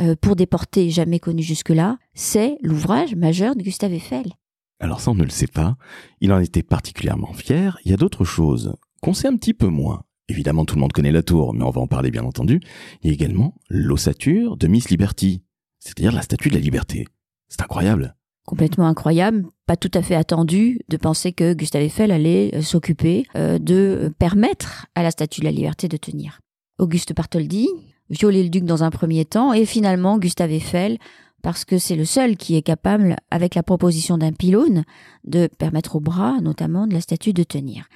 euh, 0.00 0.14
pour 0.20 0.36
des 0.36 0.46
portées 0.46 0.90
jamais 0.90 1.18
connues 1.18 1.42
jusque-là, 1.42 1.98
c'est 2.14 2.58
l'ouvrage 2.62 3.14
majeur 3.14 3.56
de 3.56 3.62
Gustave 3.62 3.92
Eiffel. 3.92 4.32
Alors 4.80 5.00
ça, 5.00 5.10
on 5.10 5.14
ne 5.14 5.24
le 5.24 5.30
sait 5.30 5.46
pas. 5.48 5.76
Il 6.20 6.32
en 6.32 6.38
était 6.38 6.62
particulièrement 6.62 7.32
fier. 7.32 7.78
Il 7.84 7.90
y 7.90 7.94
a 7.94 7.96
d'autres 7.96 8.24
choses 8.24 8.74
qu'on 9.00 9.14
sait 9.14 9.28
un 9.28 9.36
petit 9.36 9.54
peu 9.54 9.66
moins. 9.66 10.04
Évidemment, 10.28 10.64
tout 10.64 10.74
le 10.74 10.82
monde 10.82 10.92
connaît 10.92 11.12
la 11.12 11.22
tour, 11.22 11.54
mais 11.54 11.64
on 11.64 11.70
va 11.70 11.80
en 11.80 11.86
parler 11.86 12.10
bien 12.10 12.24
entendu. 12.24 12.60
Il 13.02 13.08
y 13.08 13.10
a 13.10 13.14
également 13.14 13.54
l'ossature 13.68 14.56
de 14.56 14.66
Miss 14.66 14.90
Liberty, 14.90 15.42
c'est-à-dire 15.80 16.12
la 16.12 16.22
statue 16.22 16.50
de 16.50 16.54
la 16.54 16.60
liberté. 16.60 17.06
C'est 17.48 17.62
incroyable. 17.62 18.14
Complètement 18.44 18.86
incroyable, 18.86 19.46
pas 19.66 19.76
tout 19.76 19.90
à 19.94 20.02
fait 20.02 20.14
attendu 20.14 20.80
de 20.88 20.96
penser 20.96 21.32
que 21.32 21.54
Gustave 21.54 21.82
Eiffel 21.82 22.10
allait 22.10 22.54
euh, 22.54 22.62
s'occuper 22.62 23.26
euh, 23.36 23.58
de 23.58 24.12
permettre 24.18 24.86
à 24.94 25.02
la 25.02 25.10
statue 25.10 25.40
de 25.40 25.46
la 25.46 25.50
liberté 25.50 25.88
de 25.88 25.96
tenir. 25.96 26.40
Auguste 26.78 27.14
Bartholdi, 27.14 27.68
violer 28.10 28.42
le 28.42 28.48
duc 28.48 28.64
dans 28.64 28.84
un 28.84 28.90
premier 28.90 29.24
temps, 29.24 29.52
et 29.52 29.64
finalement 29.64 30.18
Gustave 30.18 30.52
Eiffel, 30.52 30.98
parce 31.42 31.64
que 31.64 31.78
c'est 31.78 31.96
le 31.96 32.04
seul 32.04 32.36
qui 32.36 32.56
est 32.56 32.62
capable, 32.62 33.16
avec 33.30 33.54
la 33.54 33.62
proposition 33.62 34.18
d'un 34.18 34.32
pylône, 34.32 34.84
de 35.24 35.48
permettre 35.58 35.96
au 35.96 36.00
bras, 36.00 36.36
notamment, 36.42 36.86
de 36.86 36.94
la 36.94 37.00
statue 37.00 37.32
de 37.32 37.42
tenir. 37.42 37.88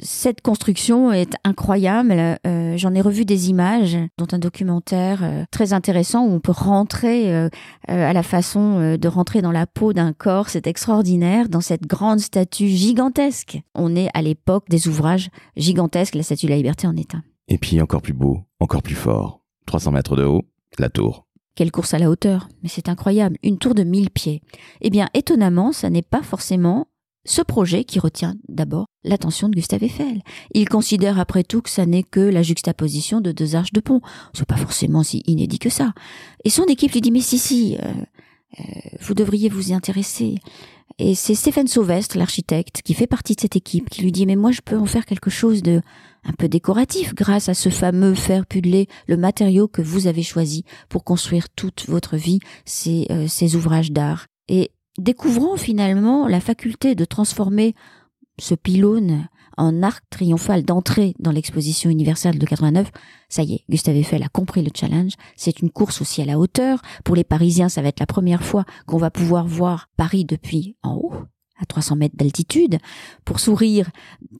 Cette 0.00 0.40
construction 0.40 1.12
est 1.12 1.34
incroyable. 1.44 2.38
Euh, 2.46 2.76
j'en 2.76 2.94
ai 2.94 3.00
revu 3.00 3.24
des 3.24 3.50
images, 3.50 3.98
dont 4.18 4.26
un 4.32 4.38
documentaire 4.38 5.20
euh, 5.22 5.44
très 5.50 5.72
intéressant 5.72 6.24
où 6.24 6.32
on 6.32 6.40
peut 6.40 6.52
rentrer 6.52 7.34
euh, 7.34 7.48
à 7.88 8.12
la 8.12 8.22
façon 8.22 8.96
de 8.98 9.08
rentrer 9.08 9.42
dans 9.42 9.52
la 9.52 9.66
peau 9.66 9.92
d'un 9.92 10.12
corps. 10.12 10.48
C'est 10.48 10.66
extraordinaire 10.66 11.48
dans 11.48 11.60
cette 11.60 11.86
grande 11.86 12.20
statue 12.20 12.68
gigantesque. 12.68 13.60
On 13.74 13.94
est 13.94 14.08
à 14.14 14.22
l'époque 14.22 14.64
des 14.68 14.88
ouvrages 14.88 15.28
gigantesques. 15.56 16.14
La 16.14 16.22
statue 16.22 16.46
de 16.46 16.50
la 16.50 16.56
liberté 16.56 16.86
en 16.86 16.96
est 16.96 17.14
un. 17.14 17.22
Et 17.48 17.58
puis 17.58 17.80
encore 17.82 18.00
plus 18.00 18.14
beau, 18.14 18.40
encore 18.60 18.82
plus 18.82 18.94
fort. 18.94 19.43
300 19.66 19.92
mètres 19.92 20.16
de 20.16 20.24
haut, 20.24 20.44
la 20.78 20.90
tour. 20.90 21.26
Quelle 21.54 21.70
course 21.70 21.94
à 21.94 21.98
la 21.98 22.10
hauteur 22.10 22.48
Mais 22.62 22.68
c'est 22.68 22.88
incroyable, 22.88 23.36
une 23.42 23.58
tour 23.58 23.74
de 23.74 23.84
1000 23.84 24.10
pieds. 24.10 24.42
Eh 24.80 24.90
bien, 24.90 25.08
étonnamment, 25.14 25.72
ça 25.72 25.88
n'est 25.88 26.02
pas 26.02 26.22
forcément 26.22 26.88
ce 27.24 27.42
projet 27.42 27.84
qui 27.84 27.98
retient 27.98 28.34
d'abord 28.48 28.86
l'attention 29.02 29.48
de 29.48 29.54
Gustave 29.54 29.84
Eiffel. 29.84 30.22
Il 30.52 30.68
considère 30.68 31.18
après 31.18 31.42
tout 31.42 31.62
que 31.62 31.70
ça 31.70 31.86
n'est 31.86 32.02
que 32.02 32.20
la 32.20 32.42
juxtaposition 32.42 33.20
de 33.20 33.32
deux 33.32 33.54
arches 33.54 33.72
de 33.72 33.80
pont. 33.80 34.00
C'est 34.34 34.46
pas 34.46 34.56
forcément 34.56 35.02
si 35.02 35.22
inédit 35.26 35.58
que 35.58 35.70
ça. 35.70 35.92
Et 36.44 36.50
son 36.50 36.64
équipe 36.64 36.92
lui 36.92 37.00
dit 37.00 37.10
mais 37.10 37.20
si 37.20 37.38
si, 37.38 37.76
euh, 37.82 37.92
vous 39.00 39.14
devriez 39.14 39.48
vous 39.48 39.70
y 39.70 39.74
intéresser. 39.74 40.36
Et 40.98 41.14
c'est 41.14 41.34
Stéphane 41.34 41.66
Sauvestre, 41.66 42.18
l'architecte, 42.18 42.82
qui 42.82 42.94
fait 42.94 43.08
partie 43.08 43.34
de 43.34 43.40
cette 43.40 43.56
équipe, 43.56 43.90
qui 43.90 44.02
lui 44.02 44.12
dit 44.12 44.26
mais 44.26 44.36
moi 44.36 44.52
je 44.52 44.60
peux 44.60 44.78
en 44.78 44.86
faire 44.86 45.06
quelque 45.06 45.30
chose 45.30 45.62
de 45.62 45.82
un 46.24 46.32
peu 46.32 46.48
décoratif 46.48 47.14
grâce 47.14 47.48
à 47.48 47.54
ce 47.54 47.68
fameux 47.68 48.14
fer 48.14 48.46
pudelé, 48.46 48.88
le 49.08 49.16
matériau 49.16 49.68
que 49.68 49.82
vous 49.82 50.06
avez 50.06 50.22
choisi 50.22 50.64
pour 50.88 51.04
construire 51.04 51.50
toute 51.50 51.86
votre 51.88 52.16
vie 52.16 52.38
ces, 52.64 53.06
euh, 53.10 53.26
ces 53.28 53.56
ouvrages 53.56 53.92
d'art. 53.92 54.26
Et 54.48 54.70
découvrant 54.98 55.56
finalement 55.56 56.28
la 56.28 56.40
faculté 56.40 56.94
de 56.94 57.04
transformer 57.04 57.74
ce 58.38 58.54
pylône 58.54 59.28
en 59.56 59.82
arc 59.82 60.04
triomphal 60.10 60.64
d'entrée 60.64 61.14
dans 61.18 61.30
l'exposition 61.30 61.90
universelle 61.90 62.38
de 62.38 62.46
89, 62.46 62.90
ça 63.28 63.42
y 63.42 63.54
est, 63.54 63.64
Gustave 63.68 63.96
Eiffel 63.96 64.22
a 64.22 64.28
compris 64.28 64.62
le 64.62 64.70
challenge. 64.74 65.12
C'est 65.36 65.60
une 65.60 65.70
course 65.70 66.00
aussi 66.00 66.22
à 66.22 66.24
la 66.24 66.38
hauteur. 66.38 66.80
Pour 67.04 67.16
les 67.16 67.24
Parisiens, 67.24 67.68
ça 67.68 67.82
va 67.82 67.88
être 67.88 68.00
la 68.00 68.06
première 68.06 68.42
fois 68.42 68.64
qu'on 68.86 68.98
va 68.98 69.10
pouvoir 69.10 69.46
voir 69.46 69.88
Paris 69.96 70.24
depuis 70.24 70.76
en 70.82 70.94
haut 70.96 71.14
à 71.60 71.66
300 71.66 71.96
mètres 71.96 72.16
d'altitude. 72.16 72.78
Pour 73.24 73.40
sourire, 73.40 73.90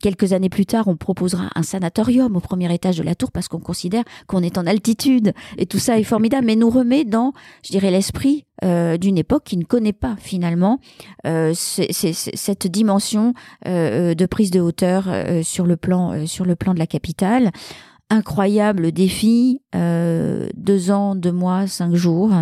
quelques 0.01 0.33
années 0.33 0.49
plus 0.49 0.67
tard, 0.67 0.89
on 0.89 0.97
proposera 0.97 1.49
un 1.55 1.63
sanatorium 1.63 2.37
au 2.37 2.41
premier 2.41 2.73
étage 2.73 2.97
de 2.97 3.03
la 3.03 3.15
tour 3.15 3.31
parce 3.31 3.49
qu'on 3.49 3.61
considère 3.61 4.05
qu'on 4.27 4.43
est 4.43 4.59
en 4.59 4.67
altitude. 4.67 5.33
Et 5.59 5.67
tout 5.67 5.79
ça 5.79 5.99
est 5.99 6.05
formidable, 6.05 6.47
mais 6.47 6.57
nous 6.57 6.71
remet 6.71 7.05
dans, 7.05 7.33
je 7.65 7.71
dirais, 7.71 7.91
l'esprit 7.91 8.47
euh, 8.65 8.97
d'une 8.97 9.19
époque 9.19 9.45
qui 9.45 9.57
ne 9.57 9.65
connaît 9.65 9.93
pas 9.93 10.17
finalement 10.19 10.79
euh, 11.27 11.53
cette 11.55 12.67
dimension 12.67 13.35
euh, 13.67 14.15
de 14.15 14.27
prise 14.27 14.51
de 14.51 14.61
hauteur 14.61 15.09
sur 15.43 15.67
le 15.67 15.77
plan 15.77 16.27
sur 16.27 16.45
le 16.45 16.57
plan 16.57 16.75
de 16.75 16.79
la 16.79 16.87
capitale. 16.87 17.51
Incroyable 18.11 18.93
défi, 18.93 19.63
deux 19.73 20.91
ans, 20.91 21.15
deux 21.15 21.33
mois, 21.33 21.67
cinq 21.67 21.95
jours. 21.95 22.33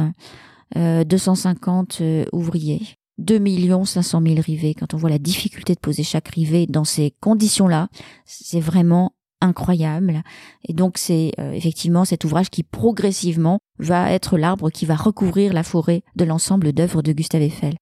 250 0.74 2.00
ouvriers 2.32 2.96
2 3.22 3.84
500 3.84 4.22
000 4.22 4.40
rivets, 4.40 4.74
quand 4.74 4.94
on 4.94 4.96
voit 4.96 5.10
la 5.10 5.18
difficulté 5.18 5.74
de 5.74 5.80
poser 5.80 6.02
chaque 6.02 6.28
rivet 6.28 6.66
dans 6.66 6.84
ces 6.84 7.14
conditions-là, 7.20 7.88
c'est 8.24 8.60
vraiment 8.60 9.12
incroyable. 9.40 10.22
Et 10.64 10.72
donc 10.72 10.98
c'est 10.98 11.32
euh, 11.38 11.52
effectivement 11.52 12.04
cet 12.04 12.24
ouvrage 12.24 12.50
qui 12.50 12.62
progressivement 12.62 13.58
va 13.78 14.10
être 14.12 14.38
l'arbre 14.38 14.70
qui 14.70 14.86
va 14.86 14.94
recouvrir 14.94 15.52
la 15.52 15.62
forêt 15.62 16.02
de 16.16 16.24
l'ensemble 16.24 16.72
d'œuvres 16.72 17.02
de 17.02 17.12
Gustave 17.12 17.42
Eiffel. 17.42 17.74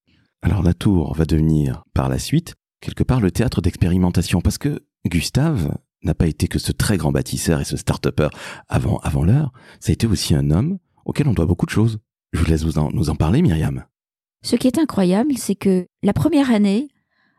Alors 0.42 0.62
la 0.62 0.73
tour 0.73 1.14
va 1.14 1.26
devenir 1.26 1.85
par 1.92 2.09
la 2.09 2.18
suite 2.18 2.54
quelque 2.80 3.04
part 3.04 3.20
le 3.20 3.30
théâtre 3.30 3.61
d'expérimentation 3.61 4.40
parce 4.40 4.59
que 4.59 4.80
Gustave 5.06 5.76
n'a 6.02 6.14
pas 6.14 6.26
été 6.26 6.49
que 6.49 6.59
ce 6.59 6.73
très 6.73 6.97
grand 6.97 7.12
bâtisseur 7.12 7.61
et 7.61 7.64
ce 7.64 7.76
start-upper 7.76 8.28
avant, 8.68 8.99
avant 8.99 9.23
l'heure, 9.23 9.52
ça 9.80 9.90
a 9.90 9.92
été 9.92 10.06
aussi 10.06 10.35
un 10.35 10.50
homme 10.50 10.78
auquel 11.04 11.28
on 11.28 11.35
doit 11.35 11.47
beaucoup 11.47 11.66
de 11.66 11.70
choses. 11.70 11.99
Je 12.32 12.40
vous 12.40 12.47
laisse 12.47 12.64
vous 12.64 12.90
nous 12.92 13.11
en 13.11 13.16
parler, 13.16 13.42
Myriam. 13.42 13.85
Ce 14.42 14.56
qui 14.56 14.66
est 14.66 14.78
incroyable, 14.78 15.37
c'est 15.37 15.54
que 15.54 15.87
la 16.02 16.12
première 16.12 16.50
année, 16.50 16.88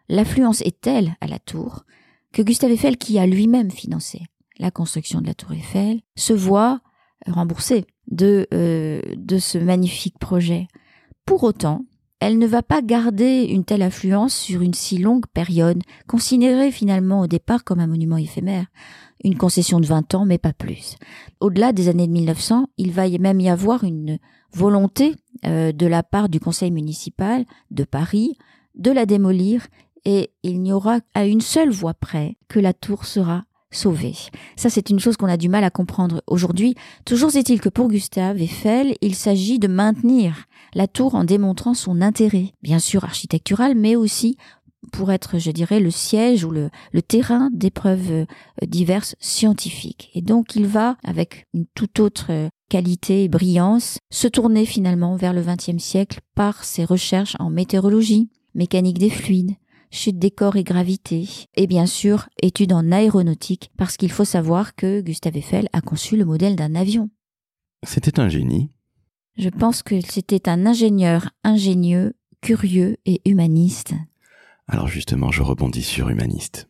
l'affluence 0.10 0.62
est 0.62 0.80
telle 0.80 1.16
à 1.22 1.28
la 1.28 1.40
tour 1.40 1.86
que 2.32 2.42
Gustave 2.42 2.72
Eiffel, 2.72 2.98
qui 2.98 3.20
a 3.20 3.26
lui-même 3.26 3.72
financé 3.72 4.22
la 4.60 4.72
construction 4.72 5.22
de 5.22 5.28
la 5.28 5.34
tour 5.34 5.52
Eiffel, 5.54 6.02
se 6.16 6.34
voit 6.34 6.82
remboursé 7.28 7.86
de, 8.10 8.48
euh, 8.54 9.02
de 9.18 9.38
ce 9.38 9.58
magnifique 9.58 10.20
projet. 10.20 10.68
Pour 11.26 11.44
autant, 11.44 11.86
elle 12.20 12.38
ne 12.38 12.46
va 12.46 12.62
pas 12.62 12.84
garder 12.84 13.46
une 13.46 13.66
telle 13.66 13.82
affluence 13.82 14.36
sur 14.36 14.62
une 14.62 14.76
si 14.76 15.00
longue 15.00 15.26
période, 15.34 15.82
considérée 16.08 16.72
finalement 16.72 17.22
au 17.22 17.28
départ 17.28 17.64
comme 17.64 17.80
un 17.80 17.88
monument 17.88 18.18
éphémère, 18.18 18.68
une 19.24 19.38
concession 19.38 19.80
de 19.80 19.88
20 19.88 20.14
ans, 20.14 20.26
mais 20.26 20.38
pas 20.38 20.54
plus. 20.54 20.98
Au-delà 21.40 21.74
des 21.74 21.90
années 21.90 22.08
de 22.08 22.12
1900, 22.12 22.68
il 22.78 22.92
va 22.92 23.10
même 23.10 23.40
y 23.40 23.50
avoir 23.50 23.84
une 23.84 24.20
volonté 24.54 25.16
euh, 25.46 25.72
de 25.72 25.86
la 25.86 26.04
part 26.04 26.30
du 26.30 26.40
conseil 26.40 26.72
municipal 26.72 27.46
de 27.72 27.84
Paris 27.84 28.38
de 28.76 28.92
la 28.92 29.06
démolir 29.06 29.68
et 30.06 30.32
il 30.44 30.62
n'y 30.62 30.74
aura 30.74 31.00
à 31.14 31.26
une 31.26 31.42
seule 31.42 31.70
voie 31.70 31.94
près 31.94 32.38
que 32.48 32.60
la 32.60 32.74
tour 32.74 33.06
sera 33.06 33.44
sauvée. 33.72 34.16
Ça, 34.56 34.70
c'est 34.70 34.90
une 34.90 35.00
chose 35.00 35.18
qu'on 35.18 35.28
a 35.28 35.38
du 35.38 35.50
mal 35.50 35.64
à 35.64 35.70
comprendre 35.70 36.22
aujourd'hui. 36.28 36.76
Toujours 37.06 37.36
est-il 37.36 37.62
que 37.62 37.70
pour 37.70 37.88
Gustave 37.88 38.42
Eiffel, 38.42 38.96
il 39.02 39.16
s'agit 39.16 39.60
de 39.60 39.68
maintenir 39.68 40.46
la 40.74 40.88
tour 40.88 41.16
en 41.16 41.24
démontrant 41.24 41.74
son 41.74 42.02
intérêt, 42.02 42.54
bien 42.62 42.80
sûr 42.80 43.04
architectural, 43.04 43.76
mais 43.76 43.96
aussi 43.96 44.38
pour 44.92 45.12
être, 45.12 45.38
je 45.38 45.52
dirais, 45.52 45.80
le 45.80 45.92
siège 45.92 46.44
ou 46.44 46.52
le, 46.52 46.70
le 46.92 47.02
terrain 47.02 47.50
d'épreuves 47.54 48.12
euh, 48.12 48.26
diverses 48.66 49.16
scientifiques. 49.20 50.10
Et 50.16 50.22
donc 50.22 50.56
il 50.56 50.66
va, 50.66 50.98
avec 51.04 51.48
une 51.54 51.66
toute 51.76 52.00
autre 52.00 52.28
euh, 52.30 52.50
qualité 52.70 53.24
et 53.24 53.30
brillance, 53.30 54.00
se 54.12 54.28
tourner 54.28 54.66
finalement 54.66 55.16
vers 55.16 55.34
le 55.34 55.44
XXe 55.44 55.84
siècle 55.84 56.20
par 56.36 56.64
ses 56.64 56.86
recherches 56.86 57.36
en 57.40 57.50
météorologie, 57.50 58.30
mécanique 58.56 58.98
des 58.98 59.10
fluides, 59.10 59.56
chute 59.92 60.18
des 60.18 60.32
corps 60.32 60.56
et 60.56 60.64
gravité, 60.64 61.28
et 61.56 61.68
bien 61.68 61.86
sûr 61.86 62.30
études 62.42 62.74
en 62.74 62.92
aéronautique, 62.92 63.72
parce 63.78 63.98
qu'il 63.98 64.12
faut 64.12 64.26
savoir 64.26 64.76
que 64.76 65.02
Gustave 65.02 65.38
Eiffel 65.38 65.68
a 65.74 65.82
conçu 65.82 66.18
le 66.18 66.26
modèle 66.26 66.56
d'un 66.56 66.76
avion. 66.76 67.10
C'était 67.84 68.20
un 68.20 68.30
génie. 68.30 68.72
Je 69.38 69.50
pense 69.50 69.84
que 69.84 70.00
c'était 70.02 70.50
un 70.50 70.66
ingénieur 70.66 71.30
ingénieux, 71.44 72.14
curieux 72.42 72.98
et 73.06 73.22
humaniste. 73.26 73.94
Alors 74.72 74.88
justement, 74.88 75.32
je 75.32 75.42
rebondis 75.42 75.84
sur 75.84 76.08
humaniste. 76.08 76.70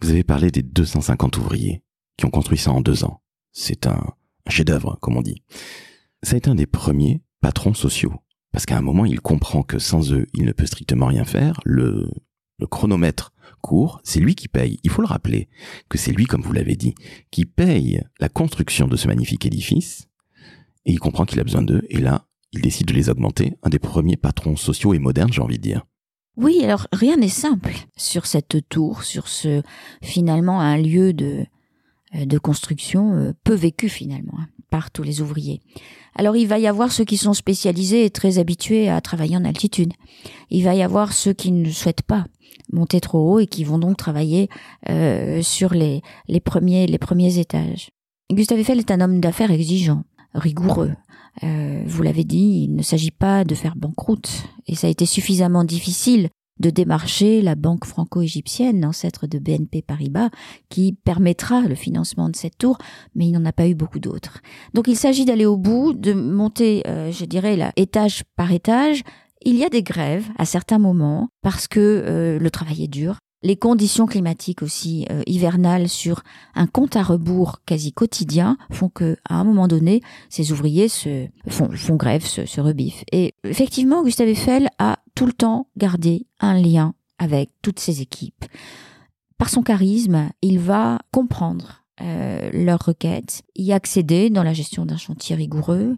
Vous 0.00 0.08
avez 0.08 0.24
parlé 0.24 0.50
des 0.50 0.62
250 0.62 1.36
ouvriers 1.36 1.82
qui 2.16 2.24
ont 2.24 2.30
construit 2.30 2.56
ça 2.56 2.72
en 2.72 2.80
deux 2.80 3.04
ans. 3.04 3.20
C'est 3.52 3.86
un, 3.86 4.14
chef-d'œuvre, 4.48 4.96
comme 5.02 5.18
on 5.18 5.22
dit. 5.22 5.42
Ça 6.22 6.34
a 6.34 6.38
été 6.38 6.48
un 6.48 6.54
des 6.54 6.66
premiers 6.66 7.22
patrons 7.42 7.74
sociaux. 7.74 8.14
Parce 8.52 8.64
qu'à 8.64 8.78
un 8.78 8.82
moment, 8.82 9.04
il 9.04 9.20
comprend 9.20 9.62
que 9.62 9.78
sans 9.78 10.14
eux, 10.14 10.26
il 10.32 10.46
ne 10.46 10.52
peut 10.52 10.64
strictement 10.64 11.06
rien 11.06 11.26
faire. 11.26 11.60
Le, 11.66 12.10
le 12.58 12.66
chronomètre 12.66 13.34
court, 13.60 14.00
c'est 14.02 14.20
lui 14.20 14.34
qui 14.34 14.48
paye. 14.48 14.80
Il 14.82 14.90
faut 14.90 15.02
le 15.02 15.08
rappeler 15.08 15.50
que 15.90 15.98
c'est 15.98 16.12
lui, 16.12 16.24
comme 16.24 16.42
vous 16.42 16.54
l'avez 16.54 16.74
dit, 16.74 16.94
qui 17.30 17.44
paye 17.44 18.02
la 18.18 18.30
construction 18.30 18.88
de 18.88 18.96
ce 18.96 19.08
magnifique 19.08 19.44
édifice. 19.44 20.08
Et 20.86 20.92
il 20.92 21.00
comprend 21.00 21.26
qu'il 21.26 21.40
a 21.40 21.44
besoin 21.44 21.62
d'eux. 21.62 21.82
Et 21.90 21.98
là, 21.98 22.28
il 22.52 22.62
décide 22.62 22.86
de 22.86 22.94
les 22.94 23.10
augmenter. 23.10 23.58
Un 23.62 23.68
des 23.68 23.78
premiers 23.78 24.16
patrons 24.16 24.56
sociaux 24.56 24.94
et 24.94 24.98
modernes, 24.98 25.34
j'ai 25.34 25.42
envie 25.42 25.58
de 25.58 25.62
dire. 25.62 25.84
Oui, 26.36 26.62
alors 26.62 26.86
rien 26.92 27.16
n'est 27.16 27.28
simple 27.28 27.74
sur 27.96 28.26
cette 28.26 28.68
tour, 28.68 29.04
sur 29.04 29.28
ce 29.28 29.62
finalement 30.02 30.60
un 30.60 30.76
lieu 30.76 31.12
de 31.12 31.46
euh, 32.14 32.24
de 32.24 32.38
construction 32.38 33.14
euh, 33.14 33.32
peu 33.42 33.54
vécu 33.54 33.88
finalement 33.88 34.34
hein, 34.38 34.46
par 34.70 34.90
tous 34.90 35.02
les 35.02 35.20
ouvriers. 35.20 35.60
Alors 36.14 36.36
il 36.36 36.46
va 36.46 36.58
y 36.58 36.66
avoir 36.66 36.92
ceux 36.92 37.04
qui 37.04 37.16
sont 37.16 37.34
spécialisés 37.34 38.04
et 38.04 38.10
très 38.10 38.38
habitués 38.38 38.88
à 38.88 39.00
travailler 39.00 39.36
en 39.36 39.44
altitude. 39.44 39.92
Il 40.50 40.62
va 40.62 40.74
y 40.74 40.82
avoir 40.82 41.12
ceux 41.12 41.32
qui 41.32 41.50
ne 41.50 41.70
souhaitent 41.70 42.02
pas 42.02 42.26
monter 42.72 43.00
trop 43.00 43.34
haut 43.34 43.38
et 43.40 43.46
qui 43.46 43.64
vont 43.64 43.78
donc 43.78 43.96
travailler 43.96 44.48
euh, 44.88 45.42
sur 45.42 45.74
les, 45.74 46.00
les 46.28 46.40
premiers 46.40 46.86
les 46.86 46.98
premiers 46.98 47.38
étages. 47.38 47.90
Gustave 48.32 48.60
Eiffel 48.60 48.78
est 48.78 48.90
un 48.90 49.00
homme 49.00 49.20
d'affaires 49.20 49.50
exigeant. 49.50 50.04
Rigoureux. 50.36 50.92
Euh, 51.42 51.82
vous 51.86 52.02
l'avez 52.02 52.24
dit, 52.24 52.64
il 52.64 52.74
ne 52.74 52.82
s'agit 52.82 53.10
pas 53.10 53.44
de 53.44 53.54
faire 53.54 53.76
banqueroute, 53.76 54.30
et 54.66 54.74
ça 54.74 54.86
a 54.86 54.90
été 54.90 55.06
suffisamment 55.06 55.64
difficile 55.64 56.28
de 56.58 56.70
démarcher 56.70 57.42
la 57.42 57.54
banque 57.54 57.84
franco-égyptienne, 57.84 58.84
ancêtre 58.84 59.26
de 59.26 59.38
BNP 59.38 59.82
Paribas, 59.82 60.30
qui 60.70 60.94
permettra 61.04 61.60
le 61.62 61.74
financement 61.74 62.30
de 62.30 62.36
cette 62.36 62.56
tour, 62.56 62.78
mais 63.14 63.26
il 63.26 63.32
n'en 63.32 63.44
a 63.44 63.52
pas 63.52 63.68
eu 63.68 63.74
beaucoup 63.74 63.98
d'autres. 63.98 64.40
Donc 64.72 64.88
il 64.88 64.96
s'agit 64.96 65.24
d'aller 65.24 65.44
au 65.44 65.56
bout, 65.56 65.92
de 65.92 66.14
monter, 66.14 66.82
euh, 66.86 67.10
je 67.12 67.24
dirais, 67.26 67.56
là, 67.56 67.72
étage 67.76 68.22
par 68.36 68.52
étage. 68.52 69.02
Il 69.44 69.56
y 69.56 69.64
a 69.64 69.68
des 69.68 69.82
grèves 69.82 70.26
à 70.38 70.46
certains 70.46 70.78
moments 70.78 71.28
parce 71.42 71.68
que 71.68 71.80
euh, 71.80 72.38
le 72.38 72.50
travail 72.50 72.84
est 72.84 72.88
dur, 72.88 73.18
les 73.42 73.56
conditions 73.56 74.06
climatiques 74.06 74.62
aussi 74.62 75.06
euh, 75.10 75.22
hivernales 75.26 75.88
sur 75.88 76.22
un 76.54 76.66
compte 76.66 76.96
à 76.96 77.02
rebours 77.02 77.60
quasi 77.66 77.92
quotidien 77.92 78.56
font 78.70 78.88
que 78.88 79.16
à 79.28 79.36
un 79.36 79.44
moment 79.44 79.68
donné 79.68 80.02
ces 80.28 80.52
ouvriers 80.52 80.88
se 80.88 81.26
font, 81.48 81.70
font 81.70 81.96
grève 81.96 82.24
se, 82.24 82.46
se 82.46 82.60
rebiffent. 82.60 83.04
Et 83.12 83.34
effectivement 83.44 84.02
Gustave 84.02 84.28
Eiffel 84.28 84.68
a 84.78 84.98
tout 85.14 85.26
le 85.26 85.32
temps 85.32 85.68
gardé 85.76 86.26
un 86.40 86.54
lien 86.54 86.94
avec 87.18 87.50
toutes 87.62 87.80
ses 87.80 88.00
équipes. 88.00 88.44
Par 89.38 89.50
son 89.50 89.62
charisme 89.62 90.30
il 90.42 90.58
va 90.58 90.98
comprendre 91.12 91.86
euh, 92.02 92.50
leurs 92.52 92.84
requêtes, 92.84 93.42
y 93.54 93.72
accéder 93.72 94.28
dans 94.28 94.42
la 94.42 94.52
gestion 94.52 94.84
d'un 94.84 94.98
chantier 94.98 95.34
rigoureux, 95.34 95.96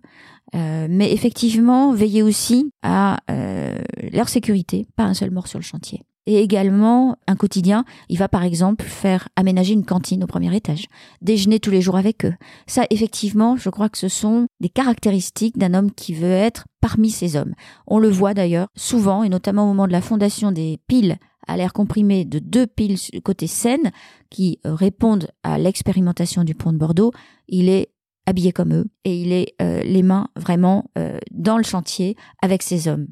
euh, 0.55 0.87
mais 0.89 1.13
effectivement 1.13 1.93
veiller 1.93 2.23
aussi 2.23 2.71
à 2.83 3.19
euh, 3.33 3.77
leur 4.13 4.29
sécurité, 4.29 4.87
pas 4.95 5.03
un 5.03 5.15
seul 5.15 5.33
mort 5.33 5.49
sur 5.49 5.59
le 5.59 5.65
chantier 5.65 6.05
et 6.29 6.43
également 6.43 7.17
un 7.27 7.37
quotidien. 7.37 7.87
Il 8.11 8.19
va 8.19 8.29
par 8.29 8.45
exemple 8.45 8.85
faire 8.85 9.29
aménager 9.35 9.73
une 9.73 9.87
cantine 9.87 10.23
au 10.23 10.27
premier 10.27 10.55
étage, 10.55 10.85
déjeuner 11.23 11.59
tous 11.59 11.71
les 11.71 11.81
jours 11.81 11.97
avec 11.97 12.27
eux. 12.27 12.35
Ça, 12.67 12.85
effectivement, 12.91 13.57
je 13.57 13.71
crois 13.71 13.89
que 13.89 13.97
ce 13.97 14.09
sont 14.09 14.47
des 14.61 14.69
caractéristiques 14.69 15.57
d'un 15.57 15.73
homme 15.73 15.91
qui 15.91 16.13
veut 16.13 16.31
être 16.31 16.67
parmi 16.83 17.11
ces 17.11 17.35
hommes. 17.35 17.55
On 17.87 17.99
le 17.99 18.11
voit 18.11 18.35
d'ailleurs 18.35 18.69
souvent, 18.77 19.23
et 19.23 19.31
notamment 19.31 19.65
au 19.65 19.69
moment 19.69 19.87
de 19.87 19.93
la 19.93 20.03
fondation 20.03 20.53
des 20.53 20.79
piles 20.87 21.17
à 21.47 21.57
l'air 21.57 21.73
comprimé 21.73 22.27
de 22.27 22.39
deux 22.39 22.67
piles 22.67 22.99
côté 23.25 23.47
Seine 23.47 23.91
qui 24.29 24.61
euh, 24.67 24.75
répondent 24.75 25.29
à 25.43 25.57
l'expérimentation 25.57 26.45
du 26.45 26.55
pont 26.55 26.75
de 26.75 26.79
Bordeaux. 26.79 27.11
Il 27.49 27.71
est 27.71 27.89
habillé 28.27 28.53
comme 28.53 28.75
eux 28.75 28.85
et 29.05 29.19
il 29.19 29.33
est 29.33 29.55
euh, 29.63 29.83
les 29.83 30.03
mains 30.03 30.29
vraiment 30.37 30.91
euh, 30.99 31.19
dans 31.31 31.57
le 31.57 31.65
chantier 31.65 32.17
avec 32.43 32.63
ces 32.63 32.87
hommes. 32.87 33.07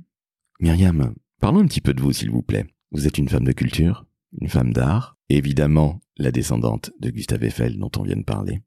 Myriam, 0.60 1.14
parlons 1.40 1.60
un 1.60 1.66
petit 1.66 1.80
peu 1.80 1.94
de 1.94 2.02
vous, 2.02 2.12
s'il 2.12 2.30
vous 2.30 2.42
plaît. 2.42 2.66
Vous 2.92 3.06
êtes 3.06 3.18
une 3.18 3.28
femme 3.28 3.44
de 3.44 3.52
culture, 3.52 4.06
une 4.40 4.48
femme 4.48 4.72
d'art, 4.72 5.16
évidemment 5.28 6.00
la 6.18 6.30
descendante 6.30 6.92
de 7.00 7.10
Gustave 7.10 7.44
Eiffel 7.44 7.78
dont 7.78 7.90
on 7.98 8.02
vient 8.02 8.16
de 8.16 8.22
parler. 8.22 8.62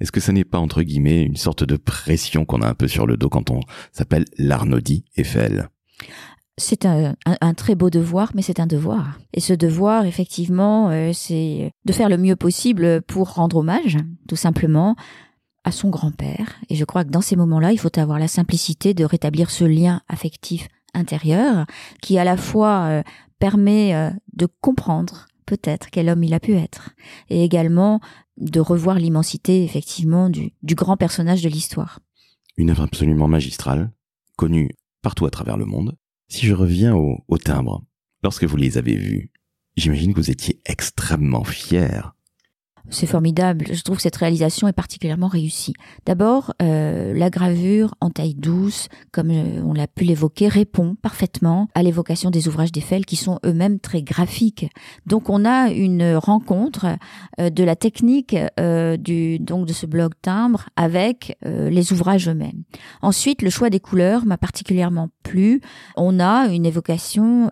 Est-ce 0.00 0.12
que 0.12 0.20
ça 0.20 0.32
n'est 0.32 0.44
pas 0.44 0.58
entre 0.58 0.82
guillemets 0.82 1.22
une 1.22 1.36
sorte 1.36 1.64
de 1.64 1.76
pression 1.76 2.44
qu'on 2.44 2.62
a 2.62 2.68
un 2.68 2.74
peu 2.74 2.86
sur 2.86 3.06
le 3.06 3.16
dos 3.16 3.28
quand 3.28 3.50
on 3.50 3.60
s'appelle 3.92 4.24
l'Arnaudie 4.38 5.04
Eiffel? 5.16 5.68
C'est 6.58 6.84
un, 6.84 7.16
très 7.56 7.74
beau 7.74 7.88
devoir, 7.88 8.32
mais 8.34 8.42
c'est 8.42 8.60
un 8.60 8.66
devoir. 8.66 9.18
Et 9.32 9.40
ce 9.40 9.54
devoir, 9.54 10.04
effectivement, 10.04 10.90
euh, 10.90 11.12
c'est 11.14 11.72
de 11.86 11.92
faire 11.92 12.10
le 12.10 12.18
mieux 12.18 12.36
possible 12.36 13.00
pour 13.02 13.32
rendre 13.32 13.56
hommage, 13.56 13.96
tout 14.28 14.36
simplement, 14.36 14.94
à 15.64 15.72
son 15.72 15.88
grand-père. 15.88 16.60
Et 16.68 16.76
je 16.76 16.84
crois 16.84 17.04
que 17.04 17.10
dans 17.10 17.22
ces 17.22 17.36
moments-là, 17.36 17.72
il 17.72 17.78
faut 17.78 17.98
avoir 17.98 18.18
la 18.18 18.28
simplicité 18.28 18.92
de 18.92 19.04
rétablir 19.04 19.50
ce 19.50 19.64
lien 19.64 20.02
affectif 20.08 20.68
intérieur 20.94 21.64
qui 22.02 22.18
à 22.18 22.24
la 22.24 22.36
fois 22.36 22.82
euh, 22.82 23.02
permet 23.42 23.92
euh, 23.92 24.10
de 24.34 24.46
comprendre 24.60 25.26
peut-être 25.46 25.90
quel 25.90 26.08
homme 26.08 26.22
il 26.22 26.32
a 26.32 26.38
pu 26.38 26.52
être, 26.52 26.90
et 27.28 27.42
également 27.42 27.98
de 28.36 28.60
revoir 28.60 29.00
l'immensité 29.00 29.64
effectivement 29.64 30.30
du, 30.30 30.52
grand 30.62 30.96
personnage 30.96 31.42
de 31.42 31.48
l'histoire. 31.48 31.98
Une 32.56 32.70
œuvre 32.70 32.84
absolument 32.84 33.26
magistrale, 33.26 33.90
connue 34.36 34.70
partout 35.02 35.26
à 35.26 35.30
travers 35.30 35.56
le 35.56 35.64
monde. 35.64 35.96
Si 36.28 36.46
je 36.46 36.54
reviens 36.54 36.94
au, 36.94 37.18
au 37.26 37.36
timbre, 37.36 37.82
lorsque 38.22 38.44
vous 38.44 38.56
les 38.56 38.78
avez 38.78 38.94
vus, 38.94 39.32
j'imagine 39.76 40.12
que 40.14 40.20
vous 40.20 40.30
étiez 40.30 40.60
extrêmement 40.64 41.42
fier 41.42 42.14
c'est 42.90 43.06
formidable. 43.06 43.66
Je 43.70 43.82
trouve 43.82 43.96
que 43.96 44.02
cette 44.02 44.16
réalisation 44.16 44.68
est 44.68 44.72
particulièrement 44.72 45.28
réussie. 45.28 45.74
D'abord, 46.06 46.52
euh, 46.60 47.14
la 47.14 47.30
gravure 47.30 47.94
en 48.00 48.10
taille 48.10 48.34
douce, 48.34 48.88
comme 49.12 49.30
euh, 49.30 49.62
on 49.64 49.72
l'a 49.72 49.86
pu 49.86 50.04
l'évoquer, 50.04 50.48
répond 50.48 50.96
parfaitement 51.00 51.68
à 51.74 51.82
l'évocation 51.82 52.30
des 52.30 52.48
ouvrages 52.48 52.72
d'Eiffel 52.72 53.06
qui 53.06 53.16
sont 53.16 53.38
eux-mêmes 53.46 53.78
très 53.78 54.02
graphiques. 54.02 54.70
Donc, 55.06 55.30
on 55.30 55.44
a 55.44 55.70
une 55.70 56.16
rencontre 56.16 56.86
euh, 57.40 57.50
de 57.50 57.64
la 57.64 57.76
technique 57.76 58.36
du 58.98 59.38
donc 59.38 59.66
de 59.66 59.72
ce 59.72 59.86
bloc 59.86 60.12
timbre 60.20 60.68
avec 60.76 61.36
les 61.44 61.92
ouvrages 61.92 62.28
eux-mêmes. 62.28 62.62
Ensuite, 63.02 63.42
le 63.42 63.50
choix 63.50 63.70
des 63.70 63.80
couleurs 63.80 64.24
m'a 64.24 64.36
particulièrement 64.36 65.08
plu. 65.22 65.60
On 65.96 66.20
a 66.20 66.46
une 66.48 66.66
évocation 66.66 67.50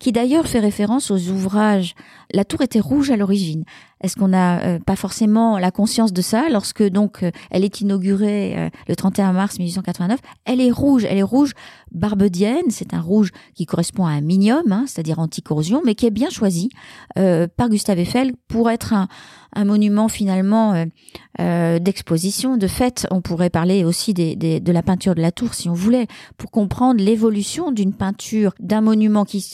qui 0.00 0.12
d'ailleurs 0.12 0.46
fait 0.46 0.60
référence 0.60 1.10
aux 1.10 1.28
ouvrages. 1.28 1.94
La 2.32 2.44
tour 2.44 2.62
était 2.62 2.80
rouge 2.80 3.10
à 3.10 3.16
l'origine. 3.16 3.64
Est-ce 4.00 4.16
qu'on 4.16 4.28
n'a 4.28 4.60
euh, 4.60 4.78
pas 4.78 4.96
forcément 4.96 5.58
la 5.58 5.70
conscience 5.70 6.12
de 6.12 6.22
ça 6.22 6.48
lorsque 6.50 6.82
donc 6.82 7.22
euh, 7.22 7.30
elle 7.50 7.64
est 7.64 7.80
inaugurée 7.80 8.56
euh, 8.56 8.70
le 8.86 8.96
31 8.96 9.32
mars 9.32 9.58
1889 9.58 10.20
Elle 10.44 10.60
est 10.60 10.70
rouge, 10.70 11.04
elle 11.04 11.18
est 11.18 11.22
rouge 11.22 11.52
barbedienne, 11.90 12.70
c'est 12.70 12.94
un 12.94 13.00
rouge 13.00 13.30
qui 13.54 13.66
correspond 13.66 14.06
à 14.06 14.10
un 14.10 14.20
minium, 14.20 14.70
hein, 14.70 14.84
c'est-à-dire 14.86 15.18
anti-corrosion, 15.18 15.82
mais 15.84 15.94
qui 15.94 16.06
est 16.06 16.10
bien 16.10 16.30
choisi 16.30 16.68
par 17.14 17.68
Gustave 17.68 17.98
Eiffel 17.98 18.32
pour 18.46 18.70
être 18.70 18.92
un, 18.92 19.08
un 19.54 19.64
monument 19.64 20.08
finalement 20.08 20.74
euh, 20.74 20.84
euh, 21.40 21.78
d'exposition. 21.78 22.56
De 22.56 22.66
fait, 22.66 23.06
on 23.10 23.20
pourrait 23.20 23.50
parler 23.50 23.84
aussi 23.84 24.14
des, 24.14 24.36
de 24.36 24.72
la 24.72 24.82
peinture 24.82 25.14
de 25.14 25.20
la 25.20 25.32
tour 25.32 25.54
si 25.54 25.68
on 25.68 25.74
voulait, 25.74 26.06
pour 26.36 26.50
comprendre 26.50 27.02
l'évolution 27.02 27.72
d'une 27.72 27.92
peinture, 27.92 28.54
d'un 28.60 28.80
monument 28.80 29.24
qui 29.24 29.44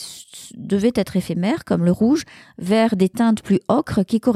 devait 0.55 0.91
être 0.95 1.15
éphémère, 1.15 1.65
comme 1.65 1.85
le 1.85 1.91
rouge, 1.91 2.23
vers 2.57 2.95
des 2.95 3.09
teintes 3.09 3.41
plus 3.41 3.59
ocres 3.67 4.03
qui 4.05 4.19
correspondent 4.19 4.34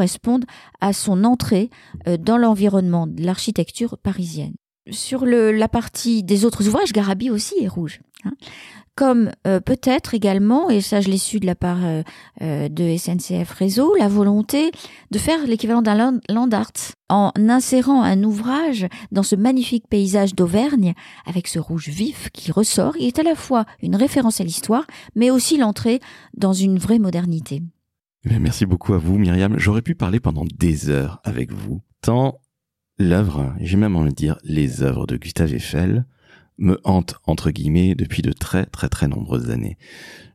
à 0.82 0.94
son 0.94 1.24
entrée 1.24 1.70
euh, 2.08 2.18
dans 2.18 2.38
l'environnement 2.38 3.08
de 3.08 3.24
l'architecture 3.24 3.98
parisienne. 3.98 4.54
Sur 4.92 5.26
la 5.26 5.68
partie 5.68 6.24
des 6.24 6.46
autres 6.46 6.68
ouvrages, 6.68 6.94
Garabi 6.94 7.30
aussi 7.30 7.54
est 7.62 7.68
rouge. 7.68 8.00
Hein 8.26 8.32
comme 9.00 9.32
euh, 9.48 9.62
peut-être 9.62 10.14
également, 10.14 10.70
et 10.70 10.82
ça 10.82 11.00
je 11.00 11.08
l'ai 11.08 11.18
su 11.18 11.40
de 11.40 11.46
la 11.46 11.56
part 11.56 11.78
euh, 11.86 12.68
de 12.68 12.98
SNCF 12.98 13.50
Réseau, 13.50 13.96
la 13.96 14.10
volonté 14.10 14.72
de 15.12 15.18
faire 15.18 15.48
l'équivalent 15.48 15.82
d'un 15.82 16.20
land 16.28 16.50
art 16.52 16.74
en 17.08 17.32
insérant 17.38 18.04
un 18.04 18.22
ouvrage 18.26 18.88
dans 19.14 19.24
ce 19.24 19.38
magnifique 19.38 19.88
paysage 19.88 20.36
d'Auvergne 20.36 20.96
avec 21.26 21.48
ce 21.48 21.60
rouge 21.60 21.88
vif 21.88 22.28
qui 22.34 22.52
ressort. 22.52 22.98
Il 22.98 23.08
est 23.08 23.20
à 23.20 23.24
la 23.24 23.36
fois 23.36 23.64
une 23.82 23.96
référence 23.96 24.42
à 24.42 24.44
l'histoire, 24.44 24.86
mais 25.16 25.32
aussi 25.32 25.56
l'entrée 25.56 26.02
dans 26.36 26.52
une 26.52 26.78
vraie 26.78 27.00
modernité. 27.00 27.62
Merci 28.38 28.66
beaucoup 28.66 28.94
à 28.94 28.98
vous, 28.98 29.18
Myriam. 29.18 29.58
J'aurais 29.58 29.82
pu 29.82 29.96
parler 29.96 30.20
pendant 30.20 30.46
des 30.46 30.90
heures 30.90 31.20
avec 31.24 31.52
vous, 31.52 31.82
tant 32.02 32.40
l'œuvre, 33.00 33.56
j'ai 33.60 33.78
même 33.78 33.96
envie 33.96 34.12
de 34.12 34.16
dire 34.16 34.38
les 34.44 34.84
œuvres 34.84 35.08
de 35.08 35.16
Gustave 35.16 35.54
Eiffel, 35.54 36.06
me 36.58 36.80
hante 36.84 37.16
entre 37.26 37.52
guillemets 37.52 37.96
depuis 37.96 38.22
de 38.22 38.34
très 38.34 38.66
très 38.66 38.90
très 38.90 39.08
nombreuses 39.08 39.50
années. 39.50 39.78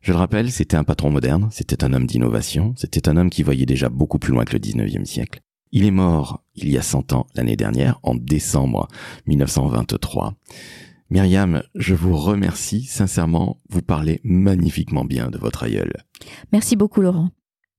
Je 0.01 0.11
le 0.11 0.17
rappelle, 0.17 0.51
c'était 0.51 0.75
un 0.75 0.83
patron 0.83 1.11
moderne, 1.11 1.47
c'était 1.51 1.83
un 1.83 1.93
homme 1.93 2.07
d'innovation, 2.07 2.73
c'était 2.75 3.07
un 3.07 3.17
homme 3.17 3.29
qui 3.29 3.43
voyait 3.43 3.67
déjà 3.67 3.89
beaucoup 3.89 4.17
plus 4.17 4.33
loin 4.33 4.43
que 4.43 4.53
le 4.53 4.59
19e 4.59 5.05
siècle. 5.05 5.41
Il 5.71 5.85
est 5.85 5.91
mort 5.91 6.43
il 6.55 6.69
y 6.69 6.77
a 6.77 6.81
100 6.81 7.13
ans 7.13 7.27
l'année 7.35 7.55
dernière, 7.55 7.99
en 8.01 8.15
décembre 8.15 8.87
1923. 9.27 10.33
Myriam, 11.11 11.61
je 11.75 11.93
vous 11.93 12.17
remercie 12.17 12.83
sincèrement, 12.83 13.61
vous 13.69 13.83
parlez 13.83 14.21
magnifiquement 14.23 15.05
bien 15.05 15.29
de 15.29 15.37
votre 15.37 15.63
aïeul. 15.63 15.91
Merci 16.51 16.75
beaucoup 16.75 17.01
Laurent. 17.01 17.29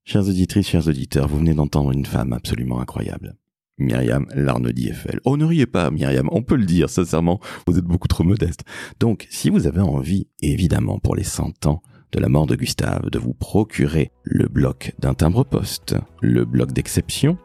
Chers 0.09 0.29
auditrices, 0.29 0.69
chers 0.69 0.87
auditeurs, 0.87 1.27
vous 1.27 1.39
venez 1.39 1.53
d'entendre 1.53 1.91
une 1.91 2.07
femme 2.07 2.33
absolument 2.33 2.81
incroyable. 2.81 3.35
Myriam 3.77 4.29
Larnedy 4.37 4.91
Eiffel. 4.91 5.19
Oh, 5.25 5.37
ne 5.37 5.45
riez 5.45 5.67
pas, 5.67 5.91
Myriam, 5.91 6.29
on 6.31 6.45
peut 6.45 6.55
le 6.55 6.65
dire, 6.65 6.89
sincèrement, 6.89 7.41
vous 7.67 7.77
êtes 7.77 7.85
beaucoup 7.85 8.07
trop 8.07 8.23
modeste. 8.23 8.61
Donc, 9.01 9.27
si 9.31 9.51
vous 9.51 9.67
avez 9.67 9.81
envie, 9.81 10.29
évidemment, 10.43 11.01
pour 11.01 11.17
les 11.17 11.25
100 11.25 11.67
ans 11.67 11.83
de 12.13 12.21
la 12.21 12.29
mort 12.29 12.47
de 12.47 12.55
Gustave, 12.55 13.11
de 13.11 13.19
vous 13.19 13.35
procurer 13.35 14.13
le 14.23 14.47
bloc 14.47 14.95
d'un 15.01 15.15
timbre-poste, 15.15 15.97
le 16.23 16.45
bloc 16.45 16.71
d'exception, 16.71 17.37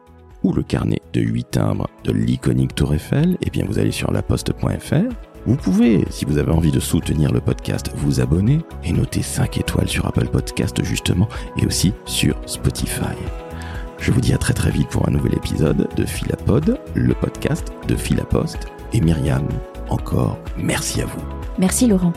ou 0.44 0.52
le 0.52 0.62
carnet 0.62 1.02
de 1.14 1.20
8 1.20 1.50
timbres 1.50 1.90
de 2.04 2.12
l'iconique 2.12 2.76
Tour 2.76 2.94
Eiffel, 2.94 3.38
eh 3.44 3.50
bien, 3.50 3.64
vous 3.66 3.80
allez 3.80 3.90
sur 3.90 4.12
laposte.fr. 4.12 5.31
Vous 5.44 5.56
pouvez, 5.56 6.04
si 6.10 6.24
vous 6.24 6.38
avez 6.38 6.52
envie 6.52 6.70
de 6.70 6.78
soutenir 6.78 7.32
le 7.32 7.40
podcast, 7.40 7.90
vous 7.96 8.20
abonner 8.20 8.60
et 8.84 8.92
noter 8.92 9.22
5 9.22 9.58
étoiles 9.58 9.88
sur 9.88 10.06
Apple 10.06 10.28
Podcast, 10.28 10.82
justement, 10.84 11.28
et 11.56 11.66
aussi 11.66 11.92
sur 12.04 12.36
Spotify. 12.46 13.16
Je 13.98 14.12
vous 14.12 14.20
dis 14.20 14.32
à 14.32 14.38
très 14.38 14.54
très 14.54 14.70
vite 14.70 14.88
pour 14.88 15.08
un 15.08 15.12
nouvel 15.12 15.34
épisode 15.34 15.88
de 15.96 16.04
Philapod, 16.04 16.78
le 16.94 17.14
podcast 17.14 17.72
de 17.88 17.96
Philapost. 17.96 18.68
Et 18.92 19.00
Myriam, 19.00 19.46
encore 19.88 20.38
merci 20.56 21.02
à 21.02 21.06
vous. 21.06 21.22
Merci 21.58 21.86
Laurent. 21.86 22.12